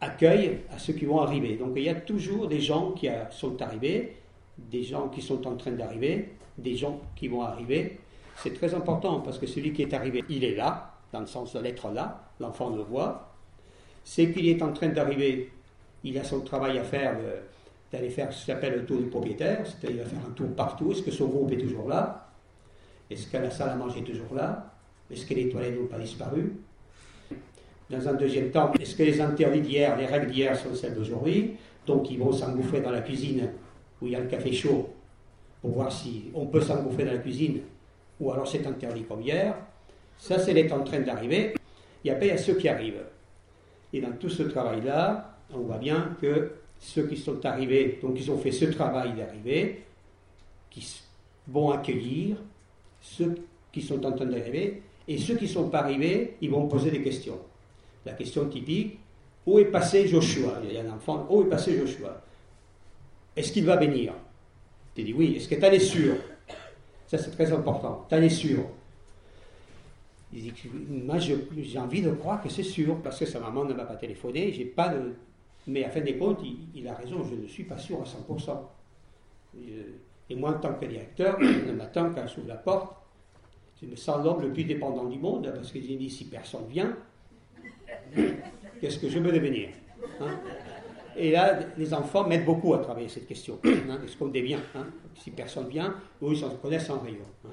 accueil 0.00 0.60
à 0.70 0.78
ceux 0.78 0.92
qui 0.92 1.06
vont 1.06 1.20
arriver. 1.20 1.56
Donc 1.56 1.72
il 1.76 1.82
y 1.82 1.88
a 1.88 1.94
toujours 1.94 2.46
des 2.46 2.60
gens 2.60 2.92
qui 2.92 3.08
sont 3.30 3.60
arrivés, 3.60 4.16
des 4.58 4.82
gens 4.82 5.08
qui 5.08 5.22
sont 5.22 5.46
en 5.46 5.56
train 5.56 5.72
d'arriver, 5.72 6.32
des 6.58 6.76
gens 6.76 7.00
qui 7.16 7.28
vont 7.28 7.42
arriver. 7.42 7.98
C'est 8.36 8.54
très 8.54 8.74
important 8.74 9.20
parce 9.20 9.38
que 9.38 9.46
celui 9.46 9.72
qui 9.72 9.82
est 9.82 9.94
arrivé, 9.94 10.22
il 10.28 10.44
est 10.44 10.54
là, 10.54 10.94
dans 11.12 11.20
le 11.20 11.26
sens 11.26 11.54
de 11.54 11.60
l'être 11.60 11.90
là, 11.90 12.30
l'enfant 12.38 12.70
le 12.70 12.82
voit. 12.82 13.32
C'est 14.04 14.30
qu'il 14.30 14.46
est 14.48 14.62
en 14.62 14.72
train 14.72 14.88
d'arriver, 14.88 15.50
il 16.06 16.16
a 16.18 16.24
son 16.24 16.40
travail 16.40 16.78
à 16.78 16.84
faire 16.84 17.16
d'aller 17.92 18.10
faire 18.10 18.32
ce 18.32 18.46
qu'on 18.46 18.52
appelle 18.52 18.74
le 18.74 18.84
tour 18.84 18.98
du 18.98 19.06
propriétaire, 19.06 19.64
c'est-à-dire 19.64 20.06
faire 20.06 20.20
un 20.26 20.32
tour 20.32 20.48
partout. 20.54 20.92
Est-ce 20.92 21.02
que 21.02 21.10
son 21.10 21.26
groupe 21.26 21.50
est 21.52 21.58
toujours 21.58 21.88
là? 21.88 22.28
Est-ce 23.10 23.26
que 23.26 23.36
la 23.36 23.50
salle 23.50 23.70
à 23.70 23.74
manger 23.74 24.00
est 24.00 24.04
toujours 24.04 24.34
là? 24.34 24.72
Est-ce 25.10 25.26
que 25.26 25.34
les 25.34 25.48
toilettes 25.48 25.78
n'ont 25.78 25.86
pas 25.86 25.98
disparu? 25.98 26.54
Dans 27.90 28.08
un 28.08 28.14
deuxième 28.14 28.50
temps, 28.50 28.72
est-ce 28.80 28.94
que 28.96 29.02
les 29.02 29.20
interdits 29.20 29.60
d'hier, 29.60 29.96
les 29.96 30.06
règles 30.06 30.30
d'hier 30.30 30.56
sont 30.56 30.74
celles 30.74 30.94
d'aujourd'hui? 30.94 31.56
Donc 31.86 32.10
ils 32.10 32.18
vont 32.18 32.32
s'engouffrer 32.32 32.80
dans 32.80 32.90
la 32.90 33.00
cuisine 33.00 33.48
où 34.00 34.06
il 34.06 34.12
y 34.12 34.16
a 34.16 34.20
le 34.20 34.26
café 34.26 34.52
chaud 34.52 34.92
pour 35.60 35.70
voir 35.70 35.92
si 35.92 36.30
on 36.34 36.46
peut 36.46 36.60
s'engouffrer 36.60 37.04
dans 37.04 37.12
la 37.12 37.18
cuisine 37.18 37.60
ou 38.20 38.32
alors 38.32 38.46
c'est 38.46 38.66
interdit 38.66 39.02
comme 39.02 39.22
hier. 39.22 39.54
Ça, 40.18 40.38
c'est 40.38 40.72
en 40.72 40.82
train 40.82 41.00
d'arriver. 41.00 41.54
Il 42.02 42.12
y 42.12 42.30
a 42.30 42.38
ceux 42.38 42.54
qui 42.54 42.68
arrivent. 42.68 43.04
Et 43.92 44.00
dans 44.00 44.12
tout 44.12 44.28
ce 44.28 44.42
travail-là, 44.42 45.35
on 45.52 45.60
voit 45.60 45.78
bien 45.78 46.16
que 46.20 46.52
ceux 46.78 47.06
qui 47.06 47.16
sont 47.16 47.44
arrivés, 47.44 47.98
donc 48.02 48.18
ils 48.18 48.30
ont 48.30 48.38
fait 48.38 48.52
ce 48.52 48.66
travail 48.66 49.14
d'arriver, 49.14 49.84
qui 50.70 50.86
vont 51.48 51.70
accueillir 51.70 52.36
ceux 53.00 53.36
qui 53.72 53.82
sont 53.82 54.04
en 54.04 54.12
train 54.12 54.26
d'arriver, 54.26 54.82
et 55.08 55.18
ceux 55.18 55.36
qui 55.36 55.44
ne 55.44 55.50
sont 55.50 55.68
pas 55.68 55.80
arrivés, 55.80 56.36
ils 56.40 56.50
vont 56.50 56.66
poser 56.66 56.90
des 56.90 57.02
questions. 57.02 57.38
La 58.04 58.12
question 58.12 58.48
typique, 58.48 58.98
où 59.46 59.58
est 59.58 59.66
passé 59.66 60.08
Joshua? 60.08 60.60
Il 60.64 60.72
y 60.74 60.78
a 60.78 60.82
un 60.82 60.90
enfant, 60.90 61.26
où 61.30 61.42
est 61.42 61.48
passé 61.48 61.78
Joshua? 61.78 62.20
Est-ce 63.36 63.52
qu'il 63.52 63.64
va 63.64 63.76
venir? 63.76 64.12
Tu 64.94 65.04
dis 65.04 65.12
oui, 65.12 65.36
est-ce 65.36 65.48
que 65.48 65.54
tu 65.54 65.64
en 65.64 65.70
es 65.70 65.78
sûr? 65.78 66.16
Ça 67.06 67.18
c'est 67.18 67.30
très 67.30 67.52
important, 67.52 68.04
tu 68.08 68.16
es 68.16 68.28
sûr? 68.28 68.64
Il 70.32 70.42
dit, 70.42 70.52
moi 71.04 71.18
j'ai 71.18 71.78
envie 71.78 72.02
de 72.02 72.10
croire 72.10 72.42
que 72.42 72.48
c'est 72.48 72.64
sûr, 72.64 72.96
parce 73.00 73.20
que 73.20 73.26
sa 73.26 73.38
maman 73.38 73.64
ne 73.64 73.74
m'a 73.74 73.84
pas 73.84 73.94
téléphoné, 73.94 74.52
j'ai 74.52 74.64
pas 74.64 74.88
de... 74.88 75.14
Mais 75.66 75.84
à 75.84 75.90
fin 75.90 76.00
des 76.00 76.16
comptes, 76.16 76.40
il, 76.74 76.86
a 76.88 76.94
raison, 76.94 77.24
je 77.24 77.34
ne 77.34 77.46
suis 77.46 77.64
pas 77.64 77.78
sûr 77.78 78.00
à 78.00 78.04
100%. 78.04 78.56
Et 80.28 80.34
moi, 80.34 80.50
en 80.50 80.60
tant 80.60 80.74
que 80.74 80.84
directeur, 80.86 81.38
le 81.40 81.72
matin, 81.72 82.12
quand 82.14 82.26
j'ouvre 82.26 82.48
la 82.48 82.56
porte, 82.56 82.96
je 83.80 83.86
me 83.86 83.96
sens 83.96 84.24
l'homme 84.24 84.42
le 84.42 84.52
plus 84.52 84.64
dépendant 84.64 85.04
du 85.04 85.18
monde, 85.18 85.52
parce 85.54 85.70
que 85.70 85.80
j'ai 85.80 85.96
dit, 85.96 86.08
si 86.08 86.26
personne 86.26 86.66
vient, 86.68 86.96
Qu'est-ce 88.80 88.98
que 88.98 89.08
je 89.08 89.18
veux 89.18 89.32
devenir 89.32 89.70
hein? 90.20 90.38
Et 91.16 91.30
là, 91.30 91.60
les 91.78 91.94
enfants 91.94 92.26
m'aident 92.28 92.44
beaucoup 92.44 92.74
à 92.74 92.78
travailler 92.78 93.08
cette 93.08 93.26
question. 93.26 93.58
Hein, 93.64 93.98
Est-ce 94.04 94.16
qu'on 94.16 94.28
devient 94.28 94.58
hein 94.74 94.86
Si 95.14 95.30
personne 95.30 95.68
vient, 95.68 95.94
eux, 96.22 96.32
ils 96.32 96.36
se 96.36 96.44
connaissent 96.44 96.90
en 96.90 96.98
rayon. 96.98 97.24
Hein. 97.44 97.50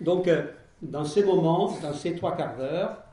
Donc, 0.00 0.26
euh, 0.26 0.46
dans 0.82 1.04
ces 1.04 1.24
moments, 1.24 1.76
dans 1.80 1.92
ces 1.92 2.16
trois 2.16 2.36
quarts 2.36 2.56
d'heure, 2.56 3.04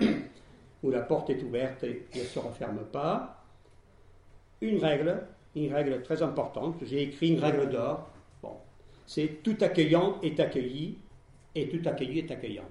où 0.83 0.91
la 0.91 1.01
porte 1.01 1.29
est 1.29 1.41
ouverte 1.41 1.83
et 1.83 2.05
ne 2.15 2.21
se 2.21 2.39
referme 2.39 2.83
pas, 2.91 3.43
une 4.61 4.79
règle, 4.79 5.23
une 5.55 5.73
règle 5.73 6.01
très 6.03 6.21
importante, 6.21 6.75
j'ai 6.83 7.03
écrit 7.03 7.29
une 7.29 7.39
règle 7.39 7.69
d'or, 7.69 8.09
bon, 8.41 8.57
c'est 9.07 9.41
tout 9.43 9.57
accueillant 9.61 10.19
est 10.21 10.39
accueilli 10.39 10.97
et 11.55 11.69
tout 11.69 11.87
accueilli 11.87 12.19
est 12.19 12.31
accueillant 12.31 12.67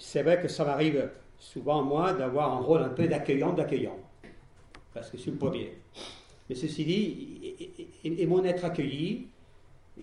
c'est 0.00 0.22
vrai 0.22 0.40
que 0.40 0.48
ça 0.48 0.64
m'arrive 0.64 1.08
souvent, 1.38 1.82
moi, 1.82 2.12
d'avoir 2.14 2.52
un 2.54 2.60
rôle 2.60 2.82
un 2.82 2.88
peu 2.88 3.06
d'accueillant, 3.06 3.52
d'accueillant. 3.52 3.98
Parce 4.92 5.10
que 5.10 5.18
je 5.18 5.22
suis 5.22 5.30
le 5.30 5.36
premier. 5.36 5.74
Mais 6.48 6.56
ceci 6.56 6.84
dit, 6.84 7.54
et, 8.02 8.26
mon 8.26 8.42
être 8.44 8.64
accueilli, 8.64 9.28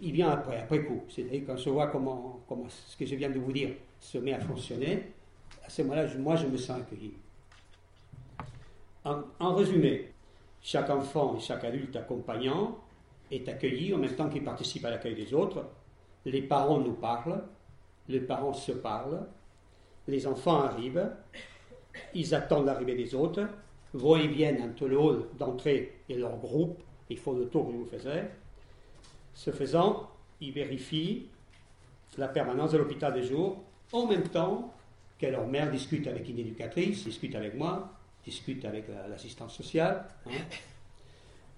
il 0.02 0.12
vient 0.14 0.30
après, 0.30 0.58
après 0.58 0.84
coup. 0.84 1.04
C'est-à-dire 1.10 1.42
quand 1.46 1.58
je 1.58 1.70
vois 1.70 1.88
comment, 1.88 2.40
comment 2.48 2.68
ce 2.70 2.96
que 2.96 3.06
je 3.06 3.16
viens 3.16 3.30
de 3.30 3.40
vous 3.40 3.52
dire 3.52 3.72
se 4.00 4.20
met 4.20 4.34
à 4.34 4.40
fonctionner, 4.40 5.08
à 5.68 5.70
ce 5.70 5.82
moment-là, 5.82 6.08
moi, 6.18 6.38
je 6.38 6.48
me 6.48 6.56
sens 6.56 6.80
accueilli. 6.80 7.14
En, 9.04 9.54
résumé, 9.54 10.14
chaque 10.62 10.90
enfant 10.90 11.36
et 11.36 11.42
chaque 11.42 11.64
adulte 11.66 11.96
accompagnant 11.96 12.78
est 13.32 13.48
accueilli 13.50 13.94
en 13.94 13.98
même 13.98 14.16
temps 14.16 14.30
qu'il 14.30 14.44
participe 14.44 14.86
à 14.86 14.90
l'accueil 14.90 15.16
des 15.16 15.34
autres. 15.34 15.66
Les 16.26 16.42
parents 16.42 16.80
nous 16.80 16.94
parlent, 16.94 17.44
les 18.08 18.22
parents 18.22 18.54
se 18.54 18.72
parlent, 18.72 19.26
les 20.08 20.26
enfants 20.26 20.62
arrivent, 20.62 21.12
ils 22.14 22.34
attendent 22.34 22.66
l'arrivée 22.66 22.96
des 22.96 23.14
autres, 23.14 23.48
vont 23.94 24.16
et 24.16 24.28
viennent 24.28 24.62
entre 24.62 24.88
le 24.88 24.98
hall 24.98 25.26
d'entrée 25.38 26.00
et 26.08 26.16
leur 26.16 26.38
groupe, 26.38 26.82
ils 27.10 27.18
font 27.18 27.34
le 27.34 27.48
tour 27.48 27.68
que 27.68 27.74
vous 27.74 27.86
faisais. 27.86 28.30
Ce 29.34 29.52
faisant, 29.52 30.10
ils 30.40 30.52
vérifient 30.52 31.28
la 32.18 32.28
permanence 32.28 32.72
de 32.72 32.78
l'hôpital 32.78 33.14
de 33.14 33.22
jour, 33.22 33.64
en 33.92 34.08
même 34.08 34.28
temps 34.28 34.74
que 35.20 35.26
leur 35.26 35.48
mère 35.48 35.72
discute 35.72 36.08
avec 36.08 36.30
une 36.30 36.40
éducatrice, 36.40 37.04
discute 37.04 37.36
avec 37.36 37.56
moi, 37.56 37.92
discute 38.24 38.66
avec 38.66 38.86
l'assistance 39.10 39.56
sociale. 39.56 40.06
Hein. 40.26 40.32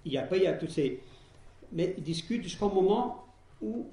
Et 0.06 0.16
après, 0.18 0.38
il 0.38 0.44
y 0.44 0.46
a 0.46 0.54
tous 0.54 0.68
ces... 0.68 1.00
Mais 1.72 1.94
ils 1.98 2.02
discutent 2.02 2.42
jusqu'au 2.42 2.68
moment 2.70 3.24
où 3.60 3.86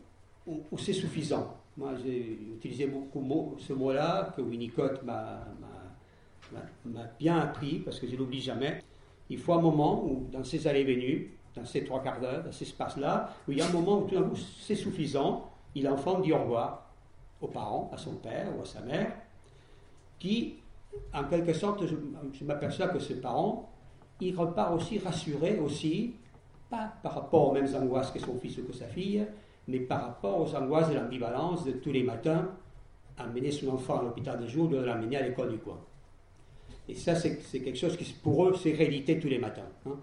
c'est 0.78 0.94
suffisant. 0.94 1.58
Moi, 1.76 1.94
j'ai 2.04 2.40
utilisé 2.56 2.88
beaucoup 2.88 3.56
ce 3.60 3.74
mot-là, 3.74 4.34
que 4.36 4.42
Winnicott 4.42 5.04
m'a 5.04 5.46
bien 7.20 7.38
appris, 7.38 7.80
parce 7.80 8.00
que 8.00 8.08
je 8.08 8.14
ne 8.14 8.18
l'oublie 8.18 8.42
jamais. 8.42 8.82
Il 9.30 9.38
faut 9.38 9.54
un 9.54 9.62
moment 9.62 10.06
où, 10.06 10.28
dans 10.32 10.44
ces 10.44 10.66
allées-venues, 10.68 11.38
dans 11.56 11.66
ces 11.66 11.84
trois 11.84 12.02
quarts 12.02 12.22
d'heure, 12.22 12.44
dans 12.44 12.52
cet 12.52 12.70
espace-là, 12.70 13.36
où 13.48 13.52
il 13.52 13.58
y 13.58 13.62
a 13.62 13.68
un 13.68 13.72
moment 13.72 14.00
où 14.00 14.08
tout 14.08 14.16
d'un 14.16 14.24
coup 14.24 14.36
c'est 14.36 14.76
suffisant, 14.76 15.52
il 15.76 15.84
l'enfant 15.84 16.20
dit 16.20 16.32
au 16.32 16.40
revoir 16.40 16.92
aux 17.42 17.48
parents, 17.48 17.92
à 17.94 17.98
son 17.98 18.16
père 18.16 18.48
ou 18.58 18.62
à 18.62 18.66
sa 18.66 18.80
mère, 18.82 19.12
qui, 20.20 20.56
en 21.14 21.24
quelque 21.26 21.54
sorte, 21.54 21.84
je, 21.86 22.46
m'aperçois 22.46 22.88
que 22.88 23.00
ces 23.00 23.22
parents, 23.22 23.72
il 24.20 24.36
repart 24.36 24.74
aussi 24.74 25.00
rassuré 25.00 25.60
aussi, 25.60 26.16
pas 26.70 26.94
par 27.04 27.16
rapport 27.16 27.50
aux 27.50 27.54
mêmes 27.54 27.74
angoisses 27.76 28.12
que 28.12 28.20
son 28.20 28.38
fils 28.40 28.58
ou 28.58 28.64
que 28.64 28.74
sa 28.74 28.88
fille, 28.88 29.26
mais 29.68 29.80
par 29.80 30.02
rapport 30.02 30.40
aux 30.40 30.56
angoisses 30.56 30.90
de 30.90 30.96
l'ambivalence 30.96 31.66
de 31.66 31.74
tous 31.74 31.92
les 31.92 32.04
matins, 32.04 32.50
amener 33.18 33.52
son 33.52 33.70
enfant 33.70 34.00
à 34.00 34.04
l'hôpital 34.04 34.40
de 34.40 34.48
jour, 34.48 34.68
de 34.70 34.78
l'amener 34.78 35.18
à 35.18 35.28
l'école 35.28 35.52
du 35.52 35.58
coin. 35.58 35.80
Et 36.90 36.96
ça, 36.96 37.16
c'est 37.16 37.38
quelque 37.38 37.78
chose 37.78 37.98
qui, 37.98 38.06
pour 38.24 38.48
eux, 38.48 38.56
c'est 38.56 38.72
réalité 38.72 39.20
tous 39.20 39.28
les 39.28 39.40
matins. 39.40 39.68
Hein. 39.86 39.96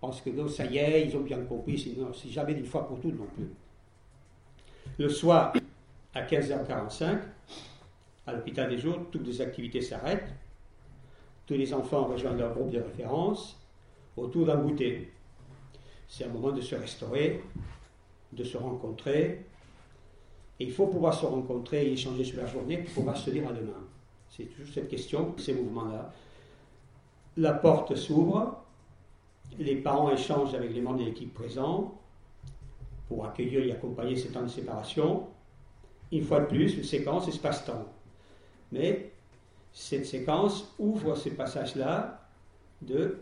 Parce 0.00 0.20
que 0.20 0.30
non, 0.30 0.48
ça 0.48 0.64
y 0.64 0.78
est, 0.78 1.06
ils 1.06 1.16
ont 1.16 1.20
bien 1.20 1.38
compris, 1.42 1.78
c'est 1.78 2.28
jamais 2.30 2.54
d'une 2.54 2.66
fois 2.66 2.86
pour 2.88 2.98
toutes 2.98 3.16
non 3.16 3.26
plus. 3.36 3.48
Le 4.98 5.08
soir, 5.08 5.52
à 6.12 6.22
15h45, 6.22 7.18
à 8.26 8.32
l'hôpital 8.32 8.68
des 8.68 8.78
jours, 8.78 8.98
toutes 9.10 9.26
les 9.26 9.40
activités 9.40 9.80
s'arrêtent. 9.80 10.32
Tous 11.46 11.54
les 11.54 11.74
enfants 11.74 12.04
rejoignent 12.04 12.38
leur 12.38 12.54
groupe 12.54 12.70
de 12.70 12.78
référence 12.78 13.58
autour 14.16 14.46
d'un 14.46 14.56
goûter. 14.56 15.12
C'est 16.08 16.24
un 16.24 16.28
moment 16.28 16.52
de 16.52 16.60
se 16.60 16.74
restaurer, 16.74 17.42
de 18.32 18.44
se 18.44 18.56
rencontrer. 18.56 19.44
Et 20.60 20.64
il 20.64 20.72
faut 20.72 20.86
pouvoir 20.86 21.14
se 21.14 21.26
rencontrer 21.26 21.86
et 21.86 21.92
échanger 21.92 22.24
sur 22.24 22.40
la 22.40 22.46
journée 22.46 22.78
pour 22.78 22.94
pouvoir 22.94 23.16
se 23.16 23.30
dire 23.30 23.48
à 23.48 23.52
demain. 23.52 23.88
C'est 24.30 24.44
toujours 24.44 24.72
cette 24.72 24.88
question, 24.88 25.34
ces 25.38 25.54
mouvements-là. 25.54 26.12
La 27.38 27.54
porte 27.54 27.94
s'ouvre, 27.96 28.62
les 29.58 29.76
parents 29.76 30.10
échangent 30.10 30.54
avec 30.54 30.72
les 30.72 30.80
membres 30.80 31.00
de 31.00 31.04
l'équipe 31.04 31.32
présents 31.34 31.98
pour 33.08 33.24
accueillir 33.26 33.64
et 33.64 33.72
accompagner 33.72 34.16
ces 34.16 34.28
temps 34.28 34.42
de 34.42 34.48
séparation. 34.48 35.26
Une 36.10 36.24
fois 36.24 36.40
de 36.40 36.46
plus, 36.46 36.76
une 36.76 36.84
séquence 36.84 37.28
espace-temps. 37.28 37.86
Mais 38.72 39.12
cette 39.72 40.06
séquence 40.06 40.74
ouvre 40.78 41.14
ce 41.14 41.28
passage-là 41.28 42.20
de 42.80 43.18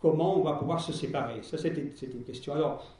comment 0.00 0.38
on 0.38 0.42
va 0.42 0.54
pouvoir 0.54 0.80
se 0.80 0.92
séparer. 0.92 1.42
Ça, 1.42 1.58
c'est 1.58 1.76
une, 1.76 2.24
question. 2.24 2.54
Alors, 2.54 2.96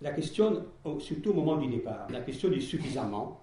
la 0.00 0.12
question, 0.12 0.64
surtout 1.00 1.30
au 1.30 1.34
moment 1.34 1.56
du 1.56 1.68
départ, 1.68 2.06
la 2.10 2.20
question 2.20 2.48
du 2.48 2.60
suffisamment. 2.60 3.40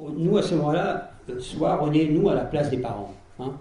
Nous, 0.00 0.36
à 0.36 0.42
ce 0.42 0.54
moment-là, 0.56 1.12
le 1.28 1.38
soir, 1.38 1.78
on 1.82 1.92
est, 1.92 2.06
nous, 2.06 2.28
à 2.28 2.34
la 2.34 2.44
place 2.44 2.68
des 2.70 2.78
parents. 2.78 3.14
Hein. 3.38 3.52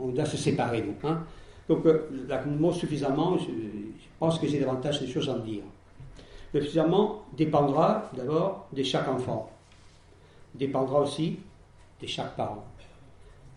On 0.00 0.08
doit 0.08 0.24
se 0.24 0.36
séparer, 0.36 0.82
nous. 0.82 1.08
Hein. 1.08 1.22
Donc, 1.68 1.86
euh, 1.86 2.08
le 2.10 2.50
mot 2.50 2.72
suffisamment, 2.72 3.38
je, 3.38 3.46
pense 4.18 4.38
que 4.40 4.48
j'ai 4.48 4.58
davantage 4.58 5.00
de 5.00 5.06
choses 5.06 5.28
à 5.28 5.38
dire. 5.38 5.62
Le 6.52 6.60
suffisamment 6.60 7.22
dépendra 7.36 8.10
d'abord 8.16 8.66
de 8.72 8.82
chaque 8.82 9.06
enfant, 9.06 9.50
dépendra 10.58 11.00
aussi 11.00 11.38
de 12.00 12.06
chaque 12.06 12.36
parent, 12.36 12.64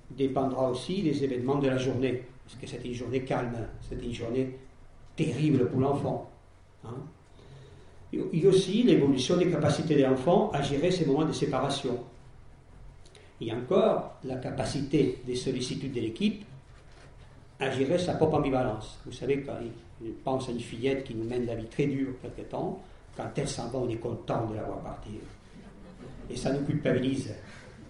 dépendra 0.09 0.69
aussi 0.69 1.01
des 1.01 1.23
événements 1.23 1.55
de 1.55 1.67
la 1.67 1.77
journée, 1.77 2.23
parce 2.43 2.55
que 2.55 2.67
c'était 2.67 2.87
une 2.87 2.93
journée 2.93 3.21
calme, 3.21 3.67
c'était 3.87 4.05
une 4.05 4.13
journée 4.13 4.57
terrible 5.15 5.69
pour 5.69 5.79
l'enfant. 5.79 6.29
Hein. 6.85 6.95
A 8.13 8.47
aussi 8.47 8.83
l'évolution 8.83 9.37
des 9.37 9.49
capacités 9.49 9.95
des 9.95 10.05
enfants 10.05 10.51
à 10.51 10.61
gérer 10.61 10.91
ces 10.91 11.05
moments 11.05 11.25
de 11.25 11.31
séparation. 11.31 11.97
Il 13.39 13.47
y 13.47 13.51
a 13.51 13.55
encore 13.55 14.17
la 14.23 14.35
capacité 14.35 15.19
des 15.25 15.35
sollicitudes 15.35 15.93
de 15.93 16.01
l'équipe 16.01 16.43
à 17.59 17.71
gérer 17.71 17.97
sa 17.97 18.15
propre 18.15 18.35
ambivalence. 18.35 18.99
Vous 19.05 19.13
savez, 19.13 19.41
quand 19.43 19.53
il 20.03 20.11
pense 20.11 20.49
à 20.49 20.51
une 20.51 20.59
fillette 20.59 21.05
qui 21.05 21.15
nous 21.15 21.23
mène 21.23 21.45
la 21.45 21.55
vie 21.55 21.67
très 21.67 21.85
dure 21.85 22.13
quelque 22.21 22.49
temps, 22.49 22.81
quand 23.15 23.29
elle 23.35 23.47
s'en 23.47 23.69
va, 23.69 23.79
on 23.79 23.89
est 23.89 23.95
content 23.95 24.45
de 24.47 24.55
la 24.55 24.63
voir 24.63 24.79
partir. 24.79 25.19
Et 26.31 26.37
ça 26.37 26.53
nous 26.53 26.65
culpabilise, 26.65 27.33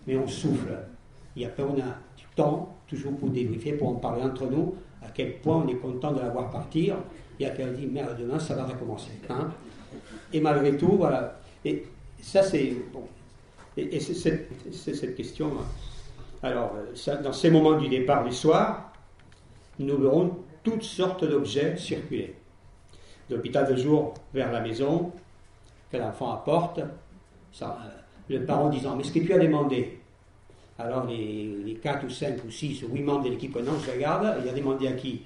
mais 0.07 0.17
on 0.17 0.27
souffle. 0.27 0.77
Et 1.35 1.45
après, 1.45 1.63
on 1.63 1.73
a 1.73 1.95
du 2.17 2.25
temps, 2.35 2.75
toujours 2.87 3.15
pour 3.17 3.29
débriefer, 3.29 3.73
pour 3.73 3.89
en 3.89 3.95
parler 3.95 4.23
entre 4.23 4.47
nous, 4.47 4.75
à 5.01 5.09
quel 5.13 5.37
point 5.39 5.63
on 5.65 5.67
est 5.67 5.75
content 5.75 6.11
de 6.11 6.19
la 6.19 6.29
voir 6.29 6.49
partir, 6.49 6.97
et 7.39 7.45
à 7.45 7.51
quel 7.51 7.73
dit, 7.73 7.87
merde, 7.87 8.17
demain, 8.19 8.39
ça 8.39 8.55
va 8.55 8.65
recommencer. 8.65 9.11
Hein. 9.29 9.49
et 10.33 10.39
malgré 10.39 10.77
tout, 10.77 10.95
voilà. 10.97 11.39
Et 11.65 11.85
ça, 12.21 12.43
c'est. 12.43 12.73
Et, 13.77 13.99
c'est 13.99 14.93
cette, 14.93 15.15
question. 15.15 15.47
Hein. 15.47 15.65
Alors, 16.43 16.73
ça, 16.93 17.15
dans 17.15 17.31
ces 17.31 17.49
moments 17.49 17.77
du 17.77 17.87
départ 17.87 18.23
du 18.25 18.31
soir, 18.31 18.91
nous 19.79 19.97
verrons 19.97 20.37
toutes 20.63 20.83
sortes 20.83 21.23
d'objets 21.25 21.77
circuler. 21.77 22.35
De 23.29 23.35
l'hôpital 23.35 23.67
de 23.67 23.75
jour 23.75 24.13
vers 24.33 24.51
la 24.51 24.59
maison, 24.59 25.11
que 25.91 25.97
l'enfant 25.97 26.33
apporte, 26.33 26.79
euh, 26.79 27.65
le 28.31 28.45
parent 28.45 28.69
disant 28.69 28.95
Mais 28.95 29.03
ce 29.03 29.11
que 29.11 29.19
tu 29.19 29.33
as 29.33 29.39
demandé 29.39 29.99
Alors 30.79 31.05
les, 31.05 31.49
les 31.65 31.73
4 31.75 32.05
ou 32.05 32.09
5 32.09 32.43
ou 32.45 32.51
6 32.51 32.83
ou 32.83 32.93
8 32.93 33.03
membres 33.03 33.25
de 33.25 33.29
l'équipe 33.29 33.55
non, 33.55 33.73
je 33.85 33.91
regarde, 33.91 34.37
il 34.43 34.49
a 34.49 34.53
demandé 34.53 34.87
à 34.87 34.93
qui? 34.93 35.21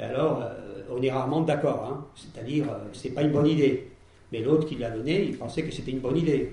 Alors, 0.00 0.42
euh, 0.42 0.82
on 0.90 1.02
est 1.02 1.10
rarement 1.10 1.40
d'accord, 1.40 1.84
hein. 1.84 2.06
c'est-à-dire, 2.14 2.66
euh, 2.70 2.78
c'est 2.92 3.10
pas 3.10 3.22
une 3.22 3.32
bonne 3.32 3.48
idée. 3.48 3.90
Mais 4.30 4.40
l'autre 4.40 4.66
qui 4.66 4.76
l'a 4.76 4.90
donné, 4.90 5.24
il 5.24 5.36
pensait 5.36 5.64
que 5.64 5.72
c'était 5.72 5.90
une 5.90 5.98
bonne 5.98 6.16
idée. 6.16 6.52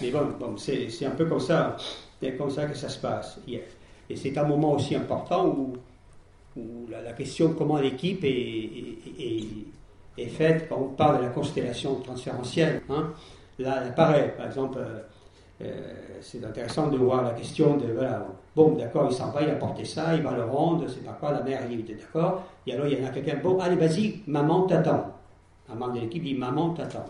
Mais 0.00 0.10
bon, 0.10 0.56
c'est 0.56 1.04
un 1.04 1.10
peu 1.10 1.26
comme 1.26 1.40
ça, 1.40 1.76
comme 2.38 2.50
ça 2.50 2.66
que 2.66 2.76
ça 2.76 2.88
se 2.88 2.98
passe. 2.98 3.38
Et 4.08 4.16
c'est 4.16 4.38
un 4.38 4.44
moment 4.44 4.74
aussi 4.74 4.94
important 4.94 5.48
où 5.48 5.76
la, 6.88 7.12
question 7.12 7.52
comment 7.52 7.78
l'équipe 7.78 8.24
est, 8.24 10.28
faite 10.28 10.68
quand 10.68 10.78
on 10.80 10.94
parle 10.94 11.18
de 11.18 11.24
la 11.24 11.30
constellation 11.30 11.96
transférentielle. 11.96 12.80
Hein. 12.88 13.12
Là, 13.58 13.80
elle 13.82 13.88
apparaît, 13.88 14.34
par 14.36 14.46
exemple, 14.46 14.78
euh, 14.78 15.00
euh, 15.62 16.18
c'est 16.20 16.44
intéressant 16.44 16.86
de 16.88 16.96
voir 16.96 17.22
la 17.22 17.30
question 17.30 17.76
de, 17.76 17.92
voilà, 17.92 18.24
bon, 18.54 18.76
d'accord, 18.76 19.08
il 19.10 19.14
s'en 19.14 19.30
va, 19.30 19.42
il 19.42 19.50
a 19.50 19.56
porté 19.56 19.84
ça, 19.84 20.14
il 20.14 20.22
va 20.22 20.32
le 20.32 20.44
rendre, 20.44 20.86
c'est 20.88 21.04
pas 21.04 21.16
quoi, 21.18 21.32
la 21.32 21.42
mère, 21.42 21.60
il 21.68 21.80
est 21.80 21.94
d'accord, 21.94 22.44
et 22.66 22.72
alors 22.74 22.86
il 22.86 22.98
y 22.98 23.02
en 23.02 23.08
a 23.08 23.10
quelqu'un, 23.10 23.38
bon, 23.42 23.58
allez, 23.58 23.74
vas-y, 23.74 24.20
maman 24.28 24.62
t'attend. 24.62 25.12
Un 25.70 25.74
membre 25.74 25.94
de 25.94 26.00
l'équipe 26.00 26.22
dit, 26.22 26.34
maman 26.34 26.70
t'attend. 26.70 27.04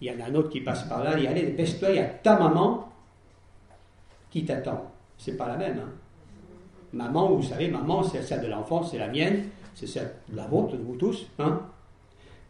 Il 0.00 0.08
y 0.08 0.10
en 0.10 0.24
a 0.24 0.28
un 0.28 0.34
autre 0.34 0.50
qui 0.50 0.60
passe 0.60 0.82
par 0.84 1.04
là, 1.04 1.12
il 1.14 1.20
dit, 1.20 1.26
allez, 1.28 1.42
dépêche-toi, 1.42 1.90
il 1.90 1.96
y 1.96 2.00
a 2.00 2.06
ta 2.06 2.36
maman 2.36 2.88
qui 4.30 4.44
t'attend. 4.44 4.90
C'est 5.16 5.36
pas 5.36 5.46
la 5.46 5.56
même, 5.56 5.78
hein. 5.78 5.92
Maman, 6.92 7.30
vous 7.30 7.42
savez, 7.42 7.68
maman, 7.68 8.02
c'est 8.04 8.22
celle 8.22 8.42
de 8.42 8.46
l'enfant, 8.46 8.82
c'est 8.82 8.98
la 8.98 9.08
mienne, 9.08 9.44
c'est 9.74 9.86
celle 9.86 10.12
de 10.28 10.36
la 10.36 10.46
vôtre, 10.46 10.76
de 10.76 10.82
vous 10.82 10.94
tous. 10.94 11.26
Hein 11.40 11.60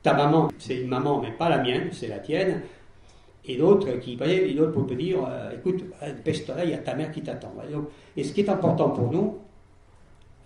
Ta 0.04 0.12
maman, 0.12 0.48
c'est 0.58 0.82
une 0.82 0.88
maman, 0.88 1.18
mais 1.22 1.32
pas 1.32 1.48
la 1.48 1.62
mienne, 1.62 1.88
c'est 1.90 2.08
la 2.08 2.18
tienne. 2.18 2.60
Et 3.46 3.56
l'autre 3.56 3.90
qui, 4.00 4.18
et 4.22 4.52
l'autre 4.52 4.82
peut 4.82 4.94
dire, 4.94 5.24
euh, 5.26 5.56
écoute, 5.56 5.82
dépêche-toi 6.02 6.56
là, 6.56 6.64
il 6.64 6.70
y 6.70 6.74
a 6.74 6.78
ta 6.78 6.94
mère 6.94 7.10
qui 7.10 7.22
t'attend. 7.22 7.54
Et 8.14 8.22
ce 8.22 8.34
qui 8.34 8.42
est 8.42 8.48
important 8.50 8.90
pour 8.90 9.10
nous, 9.10 9.38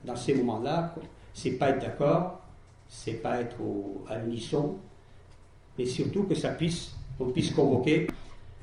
dans 0.04 0.14
ces 0.14 0.34
moments-là, 0.36 0.94
c'est 1.34 1.52
pas 1.52 1.70
être 1.70 1.80
d'accord, 1.80 2.40
c'est 2.88 3.20
pas 3.20 3.40
être 3.40 3.56
à 4.08 4.18
l'unisson, 4.18 4.76
mais 5.76 5.86
surtout 5.86 6.22
que 6.22 6.36
ça 6.36 6.50
puisse, 6.50 6.94
on 7.18 7.26
puisse 7.26 7.50
convoquer 7.50 8.06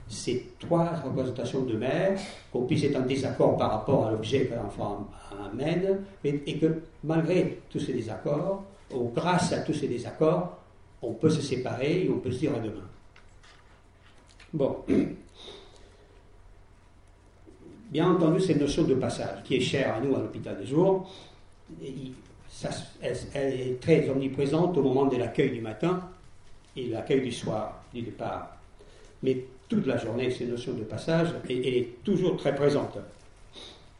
ces 0.07 0.53
trois 0.59 0.91
représentations 1.03 1.63
de 1.63 1.75
mère, 1.75 2.17
qu'on 2.53 2.63
puisse 2.63 2.85
être 2.85 2.95
en 2.95 3.05
désaccord 3.05 3.57
par 3.57 3.71
rapport 3.71 4.07
à 4.07 4.11
l'objet 4.11 4.45
que 4.45 4.55
l'enfant 4.55 5.07
amène, 5.51 6.05
et, 6.23 6.57
que 6.57 6.83
malgré 7.03 7.59
tous 7.69 7.79
ces 7.79 7.91
désaccords, 7.91 8.63
ou 8.93 9.11
grâce 9.13 9.51
à 9.51 9.59
tous 9.59 9.73
ces 9.73 9.89
désaccords, 9.89 10.57
on 11.05 11.13
peut 11.13 11.29
se 11.29 11.41
séparer 11.41 12.05
et 12.05 12.09
on 12.09 12.19
peut 12.19 12.31
se 12.31 12.39
dire 12.39 12.55
à 12.55 12.59
demain. 12.59 12.87
Bon. 14.53 14.77
Bien 17.91 18.09
entendu, 18.11 18.41
cette 18.41 18.59
notion 18.59 18.83
de 18.83 18.95
passage, 18.95 19.43
qui 19.43 19.55
est 19.55 19.61
chère 19.61 19.95
à 19.95 20.01
nous 20.01 20.15
à 20.15 20.19
l'hôpital 20.19 20.57
des 20.57 20.65
jours, 20.65 21.09
elle, 21.81 23.15
est 23.33 23.79
très 23.79 24.09
omniprésente 24.09 24.75
au 24.77 24.81
moment 24.81 25.05
de 25.05 25.17
l'accueil 25.17 25.51
du 25.51 25.61
matin 25.61 26.01
et 26.75 26.87
l'accueil 26.87 27.21
du 27.21 27.31
soir, 27.31 27.83
du 27.93 28.01
départ. 28.01 28.57
Mais 29.23 29.45
toute 29.69 29.85
la 29.85 29.97
journée, 29.97 30.29
cette 30.31 30.49
notion 30.49 30.73
de 30.73 30.83
passage, 30.83 31.29
elle 31.49 31.65
est 31.65 32.03
toujours 32.03 32.35
très 32.37 32.55
présente. 32.55 32.97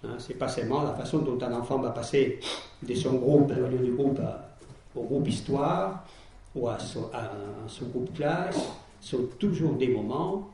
Hein, 0.04 0.16
c'est 0.20 0.38
pas 0.38 0.50
seulement 0.50 0.84
la 0.84 0.94
façon 0.94 1.20
dont 1.20 1.42
un 1.42 1.54
enfant 1.54 1.78
va 1.80 1.92
passer 1.92 2.40
de 2.84 2.96
son 2.96 3.14
groupe, 3.14 3.54
du 3.54 3.92
groupe 3.92 4.20
au 4.96 5.04
groupe 5.04 5.28
histoire 5.28 6.06
ou 6.56 6.68
à 6.68 6.78
son, 6.80 7.86
groupe 7.88 8.14
classe, 8.14 8.58
sont 9.02 9.28
toujours 9.38 9.74
des 9.74 9.90
moments 9.90 10.50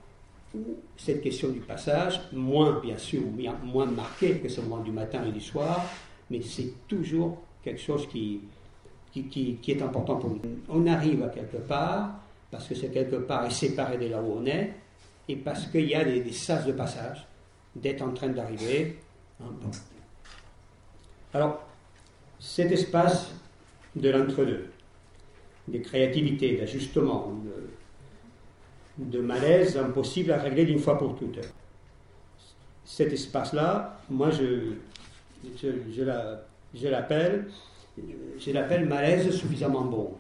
où 0.54 0.78
cette 0.98 1.22
question 1.22 1.50
du 1.50 1.60
passage, 1.60 2.22
moins 2.34 2.80
bien 2.80 2.98
sûr, 2.98 3.22
moins 3.64 3.86
marquée 3.86 4.40
que 4.40 4.50
ce 4.50 4.62
moment 4.62 4.80
du 4.80 4.92
matin 4.92 5.24
et 5.26 5.32
du 5.32 5.40
soir, 5.40 5.86
mais 6.30 6.42
c'est 6.42 6.74
toujours 6.88 7.38
quelque 7.64 7.80
chose 7.80 8.08
qui, 8.08 8.42
qui, 9.14 9.24
qui, 9.62 9.72
est 9.72 9.82
important 9.82 10.16
pour 10.18 10.32
nous. 10.32 10.42
On 10.68 10.88
arrive 10.88 11.24
à 11.24 11.30
quelque 11.30 11.58
part, 11.58 12.16
parce 12.50 12.68
que 12.68 12.76
c'est 12.76 12.90
quelque 12.90 13.18
part 13.18 13.46
est 13.46 13.52
séparé 13.52 13.98
de 13.98 14.08
là 14.08 14.22
où 14.22 14.40
on 14.40 14.46
est, 14.46 14.74
et 15.30 15.36
parce 15.36 15.68
qu'il 15.68 15.88
y 15.88 15.96
a 15.96 16.04
des, 16.04 16.22
des 16.22 16.34
sas 16.34 16.66
de 16.66 16.74
passage, 16.74 17.26
d'être 17.76 18.02
en 18.02 18.12
train 18.12 18.30
d'arriver, 18.30 18.98
alors, 21.34 21.62
cet 22.40 22.72
espace 22.72 23.32
de 23.96 24.10
l'entre-deux, 24.10 24.71
de 25.68 25.78
créativité, 25.80 26.58
d'ajustement, 26.58 27.34
de, 28.98 29.20
malaise 29.20 29.78
impossible 29.78 30.32
à 30.32 30.38
régler 30.38 30.66
d'une 30.66 30.80
fois 30.80 30.98
pour 30.98 31.16
toutes. 31.16 31.40
Cet 32.86 33.14
espace-là, 33.14 34.00
moi, 34.10 34.30
je, 34.32 34.74
je, 35.62 35.68
je 35.96 36.04
la- 36.04 36.42
je 36.74 36.88
l'appelle, 36.88 37.48
je 38.40 38.52
l'appelle 38.52 38.88
malaise 38.88 39.30
suffisamment 39.32 39.82
bon. 39.82 40.14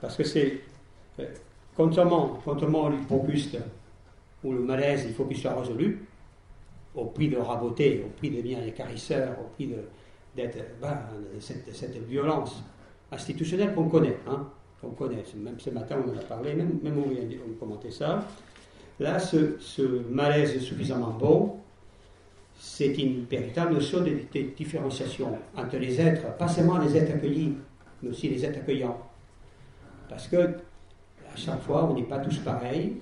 Parce 0.00 0.16
que 0.16 0.24
c'est, 0.24 0.60
euh, 1.20 1.26
contrairement, 1.76 2.40
contrairement 2.44 2.86
à 2.86 2.90
l'hypocuste, 2.90 3.58
où 4.44 4.52
le 4.52 4.60
malaise, 4.60 5.04
il 5.06 5.14
faut 5.14 5.24
qu'il 5.24 5.36
soit 5.38 5.54
résolu, 5.58 6.04
au 6.94 7.06
prix 7.06 7.28
de 7.28 7.36
raboter, 7.38 8.02
au 8.04 8.08
prix 8.10 8.30
de 8.30 8.36
devenir 8.36 8.60
des 8.62 8.72
carisseurs, 8.72 9.36
au 9.40 9.48
prix 9.54 9.68
de, 9.68 9.76
d'être, 10.36 10.58
cette, 11.40 11.74
cette 11.74 11.96
violence 12.06 12.62
institutionnelle 13.12 13.74
qu'on 13.74 13.88
connaît, 13.88 14.16
hein, 14.26 14.48
qu'on 14.80 14.90
connaît. 14.90 15.22
Même 15.36 15.60
ce 15.60 15.70
matin, 15.70 15.96
on 16.04 16.10
en 16.10 16.18
a 16.18 16.22
parlé, 16.22 16.54
même, 16.54 16.80
on 16.84 17.10
vient 17.10 17.22
de 17.22 17.90
ça. 17.90 18.24
Là, 18.98 19.18
ce, 19.18 19.58
ce 19.60 19.82
malaise 20.10 20.58
suffisamment 20.60 21.10
bon, 21.10 21.56
c'est 22.58 22.94
une 22.98 23.24
véritable 23.24 23.74
notion 23.74 24.00
de, 24.00 24.10
de 24.32 24.40
différenciation 24.56 25.38
entre 25.56 25.76
les 25.76 26.00
êtres, 26.00 26.36
pas 26.36 26.48
seulement 26.48 26.78
les 26.78 26.96
êtres 26.96 27.12
accueillis, 27.14 27.54
mais 28.02 28.10
aussi 28.10 28.28
les 28.28 28.44
êtres 28.44 28.58
accueillants. 28.58 28.98
Parce 30.08 30.28
que 30.28 30.36
à 30.36 31.36
chaque 31.36 31.62
fois, 31.62 31.88
on 31.90 31.94
n'est 31.94 32.02
pas 32.02 32.18
tous 32.18 32.38
pareils, 32.38 32.98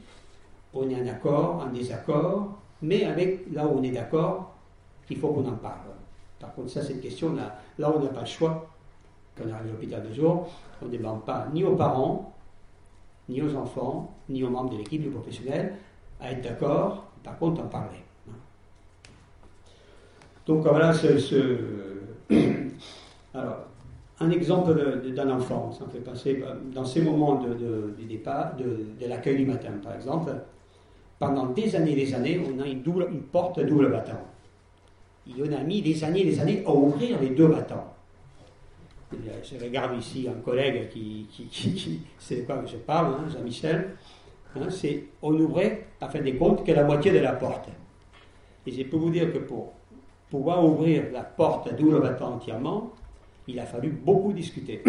on 0.72 0.88
est 0.88 0.94
en 0.94 1.06
accord, 1.06 1.64
en 1.66 1.72
désaccord, 1.72 2.58
mais 2.80 3.04
avec 3.04 3.52
là 3.52 3.66
où 3.66 3.78
on 3.78 3.82
est 3.82 3.90
d'accord, 3.90 4.54
il 5.08 5.18
faut 5.18 5.28
qu'on 5.28 5.46
en 5.48 5.56
parle. 5.56 5.90
Par 6.38 6.54
contre, 6.54 6.70
ça, 6.70 6.82
c'est 6.82 6.94
une 6.94 7.00
question, 7.00 7.34
là, 7.34 7.60
là 7.78 7.92
on 7.94 8.00
n'a 8.00 8.08
pas 8.08 8.20
le 8.20 8.26
choix. 8.26 8.70
Quand 9.40 9.48
on 9.48 9.52
arrive 9.54 9.68
à 9.68 9.72
l'hôpital 9.72 10.02
de 10.06 10.12
jour, 10.12 10.48
on 10.82 10.86
ne 10.86 10.96
demande 10.96 11.24
pas 11.24 11.46
ni 11.52 11.64
aux 11.64 11.74
parents, 11.74 12.34
ni 13.28 13.40
aux 13.40 13.54
enfants, 13.54 14.14
ni 14.28 14.44
aux 14.44 14.50
membres 14.50 14.70
de 14.70 14.76
l'équipe, 14.76 15.00
du 15.00 15.08
professionnel, 15.08 15.74
à 16.20 16.32
être 16.32 16.42
d'accord, 16.42 17.04
par 17.22 17.38
contre, 17.38 17.62
en 17.62 17.68
parler. 17.68 17.98
Donc 20.46 20.62
voilà, 20.62 20.92
ce, 20.92 21.58
alors, 23.34 23.58
un 24.18 24.30
exemple 24.30 24.74
d'un 25.14 25.30
enfant, 25.30 25.72
ça 25.72 25.84
me 25.86 25.90
fait 25.90 26.00
penser, 26.00 26.42
euh, 26.44 26.54
dans 26.74 26.84
ces 26.84 27.00
moments 27.00 27.36
de, 27.36 27.94
départ, 28.06 28.56
de, 28.56 29.06
l'accueil 29.06 29.36
du 29.36 29.46
matin, 29.46 29.70
par 29.82 29.94
exemple, 29.94 30.32
pendant 31.18 31.46
des 31.46 31.76
années 31.76 31.92
et 31.92 32.06
des 32.06 32.14
années, 32.14 32.42
on 32.44 32.60
a 32.60 32.66
une, 32.66 32.82
double, 32.82 33.08
une 33.10 33.22
porte 33.22 33.60
double 33.60 33.90
battant. 33.90 34.20
Il 35.26 35.42
en 35.42 35.56
a 35.56 35.62
mis 35.62 35.80
des 35.80 36.02
années 36.04 36.22
et 36.22 36.24
des 36.24 36.40
années 36.40 36.62
à 36.66 36.70
ouvrir 36.70 37.20
les 37.20 37.30
deux 37.30 37.46
battants. 37.46 37.94
Je 39.12 39.58
regarde 39.64 39.98
ici 39.98 40.28
un 40.28 40.40
collègue 40.40 40.88
qui, 40.90 41.26
qui, 41.30 41.44
qui- 41.46 41.74
qui- 41.74 42.00
c'est 42.18 42.44
quoi 42.44 42.62
je 42.66 42.76
parle, 42.76 43.14
hein, 43.14 43.24
Jean-Michel. 43.32 43.96
Hein, 44.56 44.68
c'est 44.70 45.04
on 45.22 45.32
ouvrait, 45.34 45.86
à 46.00 46.08
fin 46.08 46.20
des 46.20 46.34
comptes, 46.36 46.64
que 46.64 46.72
la 46.72 46.84
moitié 46.84 47.10
de 47.12 47.18
la 47.18 47.32
porte. 47.32 47.68
Et 48.66 48.72
je 48.72 48.82
peux 48.84 48.96
vous 48.96 49.10
dire 49.10 49.32
que 49.32 49.38
pour 49.38 49.72
pouvoir 50.30 50.64
ouvrir 50.64 51.04
la 51.12 51.22
porte 51.22 51.66
à 51.68 51.72
double 51.72 52.00
battant 52.00 52.34
entièrement, 52.34 52.92
il 53.48 53.58
a 53.58 53.66
fallu 53.66 53.90
beaucoup 53.90 54.32
discuter. 54.32 54.82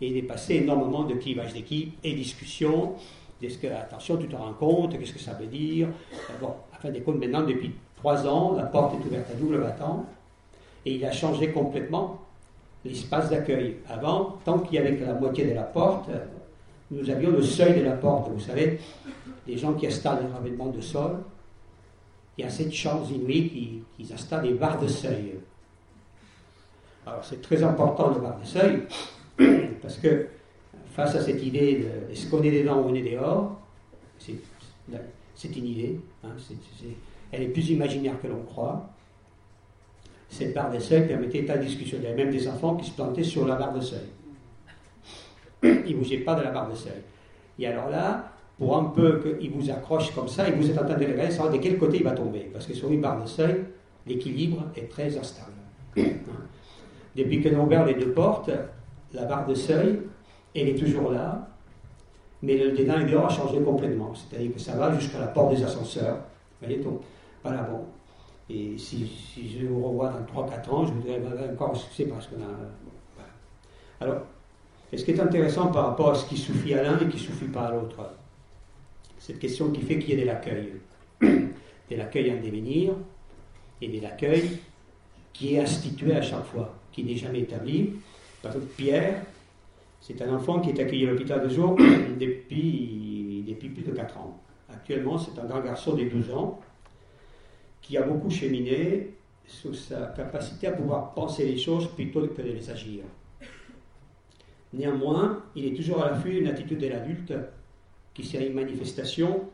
Et 0.00 0.08
il 0.08 0.16
est 0.16 0.22
passé 0.22 0.56
énormément 0.56 1.04
de 1.04 1.14
clivage 1.14 1.52
d'équipe 1.52 1.94
et 2.04 2.12
discussions. 2.14 2.94
Est-ce 3.40 3.58
que, 3.58 3.66
attention, 3.66 4.16
tu 4.18 4.28
te 4.28 4.36
rends 4.36 4.52
compte, 4.52 4.96
qu'est-ce 4.98 5.12
que 5.12 5.18
ça 5.18 5.32
veut 5.32 5.46
dire 5.46 5.88
Euh, 6.12 6.32
Bon, 6.40 6.54
à 6.72 6.76
fin 6.78 6.90
des 6.90 7.00
comptes, 7.00 7.18
maintenant, 7.18 7.42
depuis 7.42 7.72
trois 7.96 8.24
ans, 8.26 8.54
la 8.56 8.64
porte 8.64 8.94
est 8.94 9.04
ouverte 9.06 9.28
à 9.32 9.34
double 9.34 9.58
battant. 9.58 10.06
Et 10.86 10.94
il 10.94 11.04
a 11.04 11.10
changé 11.12 11.50
complètement 11.50 12.20
l'espace 12.84 13.30
d'accueil. 13.30 13.76
Avant, 13.88 14.38
tant 14.44 14.58
qu'il 14.58 14.74
y 14.74 14.78
avait 14.78 14.96
que 14.96 15.04
la 15.04 15.14
moitié 15.14 15.44
de 15.46 15.54
la 15.54 15.62
porte, 15.62 16.08
nous 16.90 17.08
avions 17.08 17.30
le 17.30 17.42
seuil 17.42 17.80
de 17.80 17.84
la 17.84 17.92
porte. 17.92 18.30
Vous 18.30 18.40
savez, 18.40 18.78
les 19.46 19.56
gens 19.56 19.74
qui 19.74 19.86
installent 19.86 20.26
les 20.26 20.36
revêtements 20.36 20.70
de 20.70 20.80
sol, 20.80 21.18
il 22.36 22.44
y 22.44 22.46
a 22.46 22.50
cette 22.50 22.72
chance 22.72 23.10
inouïe 23.10 23.48
qu'ils 23.48 23.82
qu'ils 23.96 24.14
installent 24.14 24.42
des 24.42 24.54
barres 24.54 24.80
de 24.80 24.88
seuil. 24.88 25.34
Alors 27.06 27.24
c'est 27.24 27.42
très 27.42 27.62
important 27.62 28.10
le 28.10 28.20
barre 28.20 28.38
de 28.38 28.46
seuil, 28.46 28.82
parce 29.82 29.96
que 29.96 30.28
face 30.92 31.14
à 31.16 31.20
cette 31.20 31.42
idée 31.42 31.78
de 31.78 32.12
est-ce 32.12 32.30
qu'on 32.30 32.42
est 32.42 32.62
dedans 32.62 32.80
ou 32.80 32.90
on 32.90 32.94
est 32.94 33.02
dehors, 33.02 33.58
c'est 34.18 35.56
une 35.56 35.66
idée, 35.66 36.00
hein, 36.22 36.28
elle 37.32 37.42
est 37.42 37.48
plus 37.48 37.70
imaginaire 37.70 38.20
que 38.20 38.28
l'on 38.28 38.42
croit. 38.42 38.91
Cette 40.32 40.54
barre 40.54 40.72
de 40.72 40.78
seuil 40.78 41.06
permettait 41.06 41.42
pas 41.42 41.58
de 41.58 41.64
discussion. 41.64 41.98
Il 42.00 42.04
y 42.04 42.06
avait 42.06 42.24
même 42.24 42.32
des 42.32 42.48
enfants 42.48 42.74
qui 42.76 42.86
se 42.86 42.94
plantaient 42.94 43.22
sur 43.22 43.46
la 43.46 43.54
barre 43.54 43.74
de 43.74 43.82
seuil. 43.82 44.08
Ils 45.62 45.92
ne 45.92 45.98
bougeaient 45.98 46.18
pas 46.18 46.34
de 46.34 46.42
la 46.42 46.50
barre 46.50 46.70
de 46.70 46.74
seuil. 46.74 47.02
Et 47.58 47.66
alors 47.66 47.90
là, 47.90 48.32
pour 48.58 48.78
un 48.78 48.84
peu 48.84 49.20
qu'il 49.20 49.50
vous 49.50 49.70
accroche 49.70 50.10
comme 50.14 50.28
ça, 50.28 50.48
et 50.48 50.52
vous 50.52 50.70
êtes 50.70 50.78
en 50.78 50.86
train 50.86 50.96
de 50.96 51.04
regarder, 51.04 51.30
savoir 51.30 51.52
de 51.52 51.58
quel 51.58 51.76
côté 51.76 51.98
il 51.98 52.04
va 52.04 52.12
tomber. 52.12 52.48
Parce 52.50 52.66
que 52.66 52.72
sur 52.72 52.90
une 52.90 53.02
barre 53.02 53.22
de 53.22 53.28
seuil, 53.28 53.62
l'équilibre 54.06 54.64
est 54.74 54.88
très 54.90 55.14
instable. 55.18 55.52
Depuis 57.16 57.42
qu'on 57.42 57.60
a 57.60 57.62
ouvert 57.62 57.84
les 57.84 57.94
deux 57.94 58.12
portes, 58.12 58.50
la 59.12 59.24
barre 59.26 59.46
de 59.46 59.54
seuil, 59.54 60.00
elle 60.56 60.70
est 60.70 60.78
toujours 60.78 61.12
là, 61.12 61.46
mais 62.40 62.56
le 62.56 62.72
dedans 62.72 62.98
et 62.98 63.04
dehors 63.04 63.26
a 63.26 63.28
changé 63.28 63.60
complètement. 63.60 64.14
C'est-à-dire 64.14 64.54
que 64.54 64.60
ça 64.60 64.76
va 64.76 64.98
jusqu'à 64.98 65.18
la 65.18 65.26
porte 65.26 65.54
des 65.54 65.62
ascenseurs. 65.62 66.16
Vous 66.60 66.66
voyez, 66.66 66.82
donc, 66.82 67.02
voilà, 67.44 67.64
bon. 67.64 67.84
Et 68.52 68.76
si, 68.76 69.10
je 69.58 69.66
vous 69.66 69.82
revois 69.82 70.10
dans 70.10 70.42
3-4 70.46 70.70
ans, 70.70 70.86
je 70.86 70.92
voudrais 70.92 71.20
encore 71.50 71.76
ce 71.76 71.86
que 71.86 71.94
c'est 71.94 72.04
parce 72.04 72.26
qu'on 72.26 72.36
a. 72.36 72.48
voilà. 73.16 73.30
Alors, 74.00 74.22
et 74.92 74.98
ce 74.98 75.04
qui 75.04 75.12
est 75.12 75.20
intéressant 75.20 75.68
par 75.68 75.86
rapport 75.86 76.10
à 76.10 76.14
ce 76.14 76.26
qui 76.28 76.36
suffit 76.36 76.74
à 76.74 76.82
l'un 76.82 76.96
et 76.96 77.08
qui 77.08 77.16
ne 77.16 77.22
suffit 77.22 77.46
pas 77.46 77.68
à 77.68 77.72
l'autre, 77.72 77.96
cette 79.18 79.38
question 79.38 79.70
qui 79.70 79.80
fait 79.80 79.98
qu'il 79.98 80.10
y 80.10 80.12
ait 80.12 80.22
de 80.22 80.26
l'accueil. 80.26 80.72
De 81.90 81.96
l'accueil 81.98 82.32
en 82.32 82.42
devenir 82.42 82.94
et 83.82 83.88
de 83.88 84.00
l'accueil 84.00 84.60
qui 85.34 85.54
est 85.54 85.60
institué 85.60 86.14
à 86.14 86.22
chaque 86.22 86.44
fois, 86.44 86.74
qui 86.90 87.04
n'est 87.04 87.16
jamais 87.16 87.40
établi. 87.40 87.90
Par 88.40 88.50
exemple, 88.52 88.72
Pierre, 88.78 89.22
c'est 90.00 90.22
un 90.22 90.34
enfant 90.34 90.60
qui 90.60 90.70
est 90.70 90.80
accueilli 90.80 91.06
à 91.06 91.10
l'hôpital 91.10 91.42
de 91.42 91.50
jour 91.50 91.76
depuis, 92.18 93.44
depuis 93.46 93.68
plus 93.68 93.82
de 93.82 93.90
4 93.90 94.16
ans. 94.16 94.40
Actuellement, 94.72 95.18
c'est 95.18 95.38
un 95.38 95.44
grand 95.44 95.60
garçon 95.60 95.94
de 95.94 96.04
12 96.04 96.30
ans 96.30 96.60
qui 97.82 97.96
a 97.98 98.02
beaucoup 98.02 98.30
cheminé 98.30 99.10
sur 99.46 99.74
sa 99.74 100.06
capacité 100.06 100.68
à 100.68 100.72
pouvoir 100.72 101.12
penser 101.12 101.44
les 101.44 101.58
choses 101.58 101.88
plutôt 101.88 102.26
que 102.26 102.40
de 102.40 102.52
les 102.52 102.70
agir. 102.70 103.02
Néanmoins, 104.72 105.42
il 105.54 105.66
est 105.66 105.76
toujours 105.76 106.02
à 106.02 106.10
l'affût 106.10 106.32
d'une 106.32 106.46
attitude 106.46 106.78
de 106.78 106.88
l'adulte 106.88 107.34
qui 108.14 108.24
serait 108.24 108.46
une 108.46 108.54
manifestation 108.54 109.48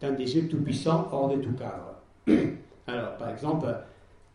d'un 0.00 0.12
désir 0.12 0.48
tout-puissant 0.48 1.08
hors 1.12 1.28
de 1.28 1.40
tout 1.40 1.52
cadre. 1.52 1.94
Alors, 2.86 3.16
par 3.16 3.30
exemple, 3.30 3.66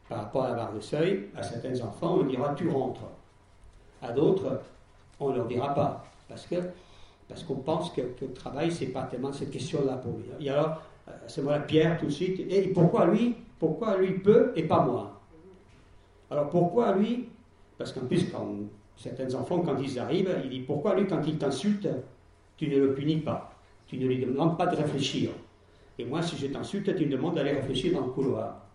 par 0.08 0.19
rapport 0.19 0.45
à 0.45 0.49
la 0.49 0.56
barre 0.56 0.73
de 0.73 0.80
seuil, 0.80 1.30
à 1.36 1.43
certains 1.43 1.82
enfants, 1.82 2.19
on 2.19 2.23
dira 2.23 2.54
tu 2.56 2.69
rentres. 2.69 3.10
À 4.01 4.12
d'autres, 4.12 4.62
on 5.19 5.30
ne 5.30 5.36
leur 5.38 5.47
dira 5.47 5.73
pas. 5.73 6.06
Parce 6.30 6.45
que 6.45 6.56
parce 7.32 7.43
qu'on 7.43 7.56
pense 7.56 7.91
que, 7.91 8.01
le 8.01 8.34
travail, 8.34 8.69
c'est 8.73 8.88
pas 8.88 9.04
tellement 9.04 9.32
cette 9.32 9.51
question-là 9.51 9.95
pour 9.95 10.17
lui. 10.17 10.25
Et 10.45 10.49
alors, 10.49 10.82
à 11.08 11.28
ce 11.28 11.42
moment-là, 11.42 11.62
Pierre, 11.62 11.98
tout 12.00 12.06
de 12.06 12.12
suite, 12.12 12.40
et 12.50 12.62
pourquoi 12.70 13.08
lui 13.08 13.36
Pourquoi 13.60 13.98
lui 13.98 14.20
peut 14.20 14.52
et 14.56 14.64
pas 14.64 14.84
moi? 14.84 15.22
Alors 16.30 16.50
pourquoi 16.50 16.96
lui? 16.96 17.28
Parce 17.78 17.92
qu'en 17.92 18.06
plus, 18.06 18.30
quand 18.32 18.48
certains 18.96 19.34
enfants, 19.34 19.60
quand 19.60 19.78
ils 19.80 20.00
arrivent, 20.00 20.34
il 20.44 20.50
dit 20.50 20.60
pourquoi 20.62 20.96
lui, 20.96 21.08
quand 21.08 21.22
il 21.28 21.38
t'insulte, 21.38 21.88
tu 22.58 22.68
ne 22.68 22.78
le 22.78 22.94
punis 22.94 23.18
pas? 23.18 23.54
Tu 23.88 23.98
ne 23.98 24.08
lui 24.08 24.20
demandes 24.20 24.58
pas 24.58 24.68
de 24.68 24.78
réfléchir. 24.78 25.32
Et 25.98 26.06
moi, 26.06 26.22
si 26.22 26.38
je 26.38 26.48
t'insulte, 26.48 26.96
tu 26.96 27.06
me 27.06 27.12
demandes 27.12 27.36
d'aller 27.36 27.52
réfléchir 27.52 27.94
dans 27.94 28.06
le 28.06 28.12
couloir. 28.12 28.66